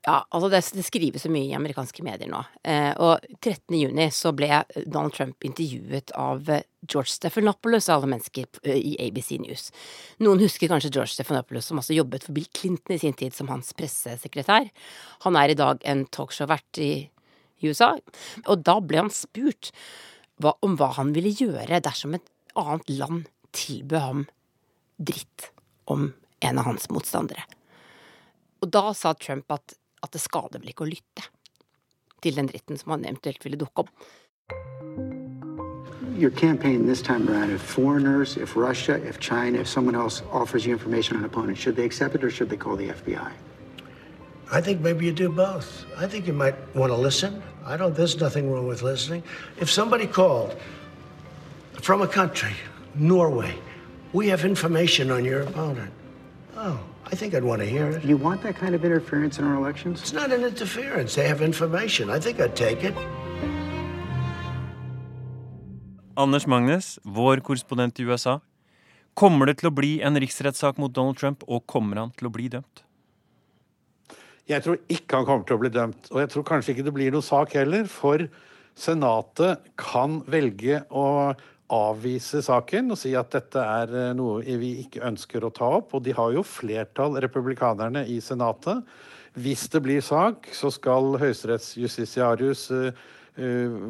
[0.04, 2.41] Ja, altså det, det skrives så mye i amerikanske medier nå.
[2.68, 3.78] Eh, og 13.
[3.78, 4.50] juni så ble
[4.84, 9.70] Donald Trump intervjuet av George Stephanopoulos, av alle mennesker, eh, i ABC News.
[10.20, 13.48] Noen husker kanskje George Stephanopoulos, som altså jobbet for Bill Clinton i sin tid som
[13.54, 14.68] hans pressesekretær.
[15.24, 16.91] Han er i dag en talkshow-vert i
[17.62, 17.93] i USA.
[18.47, 19.72] Og da ble han spurt
[20.41, 24.26] hva, om hva han ville gjøre dersom et annet land tilbød ham
[24.97, 25.49] dritt
[25.91, 26.12] om
[26.43, 27.45] en av hans motstandere.
[28.64, 31.30] Og da sa Trump at, at det skader vel ikke å lytte
[32.24, 33.91] til den dritten som han eventuelt ville dukke opp.
[36.16, 40.66] your campaign this time around, if foreigners, if Russia, if China, if someone else offers
[40.66, 43.32] you information on an opponent, should they accept it or should they call the FBI?
[44.54, 45.84] I think maybe you do both.
[45.97, 47.41] I think you might want to listen.
[47.66, 49.24] I don't, there's nothing wrong with listening.
[49.60, 50.56] If somebody called
[51.82, 52.54] from a country,
[52.93, 53.56] Norway,
[54.14, 55.91] we have information on your opponent.
[56.56, 56.80] Oh,
[57.12, 58.06] I think I'd want to hear it.
[58.06, 60.01] You want that kind of interference in our elections?
[60.01, 61.16] It's not an interference.
[61.16, 62.12] They have information.
[62.12, 62.93] I think I'd take it.
[66.16, 68.39] Anders Magnes, vår korrespondent i USA.
[69.18, 72.34] Kommer det til å bli en riksrettssak mot Donald Trump, og kommer han til å
[72.38, 72.86] bli dømt?
[74.50, 76.10] Jeg tror ikke han kommer til å bli dømt.
[76.12, 78.26] Og jeg tror kanskje ikke det blir noen sak heller, for
[78.74, 81.34] Senatet kan velge å
[81.74, 85.96] avvise saken og si at dette er eh, noe vi ikke ønsker å ta opp.
[85.98, 88.84] Og de har jo flertall, republikanerne, i Senatet.
[89.34, 92.91] Hvis det blir sak, så skal høyesterettsjustitiarius uh,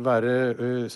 [0.05, 0.93] være uh,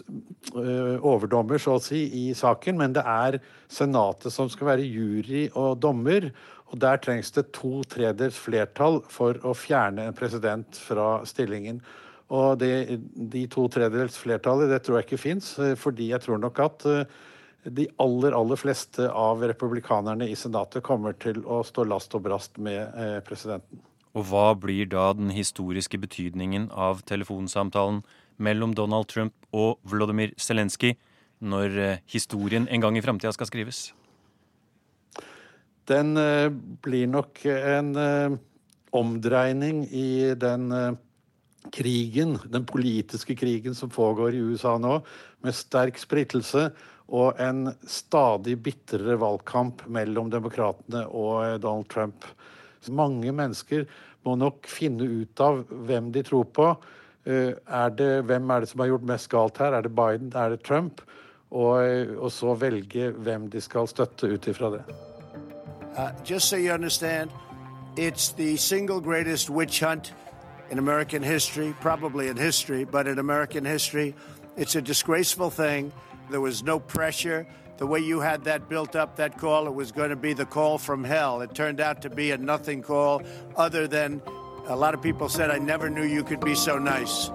[1.03, 2.77] overdommer, så å si, i saken.
[2.79, 6.29] Men det er Senatet som skal være jury og dommer.
[6.67, 11.79] Og der trengs det to tredjedels flertall for å fjerne en president fra stillingen.
[12.27, 16.59] Og det, de to tredjedels flertallet, det tror jeg ikke fins, fordi jeg tror nok
[16.65, 16.87] at
[17.67, 22.59] de aller, aller fleste av republikanerne i Senatet kommer til å stå last og brast
[22.59, 22.91] med
[23.27, 23.79] presidenten.
[24.17, 28.01] Og hva blir da den historiske betydningen av telefonsamtalen
[28.41, 30.95] mellom Donald Trump og Vladimir Zelenskyj
[31.39, 33.91] når historien en gang i framtida skal skrives?
[35.87, 36.13] Den
[36.83, 37.93] blir nok en
[38.91, 40.67] omdreining i den
[41.71, 44.99] krigen, den politiske krigen som pågår i USA nå,
[45.43, 46.69] med sterk splittelse
[47.07, 52.27] og en stadig bitrere valgkamp mellom demokratene og Donald Trump.
[52.91, 53.87] Mange mennesker
[54.27, 56.69] må nok finne ut av hvem de tror på.
[57.27, 59.75] Er det, hvem er det som har gjort mest galt her?
[59.75, 60.31] Er det Biden?
[60.35, 61.03] Er det Trump?
[61.47, 64.83] Og, og så velge hvem de skal støtte ut ifra det.
[65.97, 67.31] Uh, just so you understand,
[67.95, 70.11] it's the single greatest witch hunt
[70.69, 74.13] in American history, probably in history, but in American history,
[74.55, 75.91] it's a disgraceful thing.
[76.29, 77.47] There was no pressure.
[77.77, 80.45] The way you had that built up, that call, it was going to be the
[80.45, 81.41] call from hell.
[81.41, 83.23] It turned out to be a nothing call,
[83.55, 84.21] other than
[84.67, 87.31] a lot of people said, I never knew you could be so nice.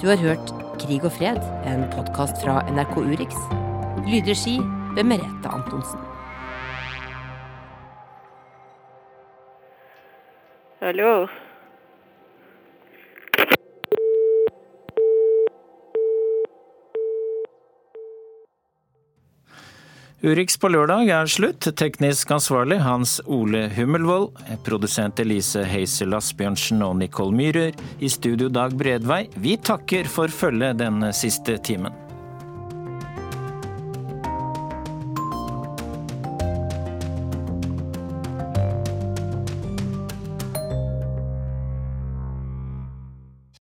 [0.00, 3.34] Du har hørt Krig og fred, en podkast fra NRK Urix.
[4.06, 6.00] Lydregi ved Merete Antonsen.
[10.80, 11.28] Hallo?
[20.22, 21.66] Urix på lørdag er slutt.
[21.74, 24.28] Teknisk ansvarlig Hans Ole Hummelvold.
[24.62, 27.74] Produsent Elise Heisel Asbjørnsen og Nicole Myhrer.
[27.98, 29.24] I studio Dag Bredvei.
[29.34, 32.11] Vi takker for følget den siste timen.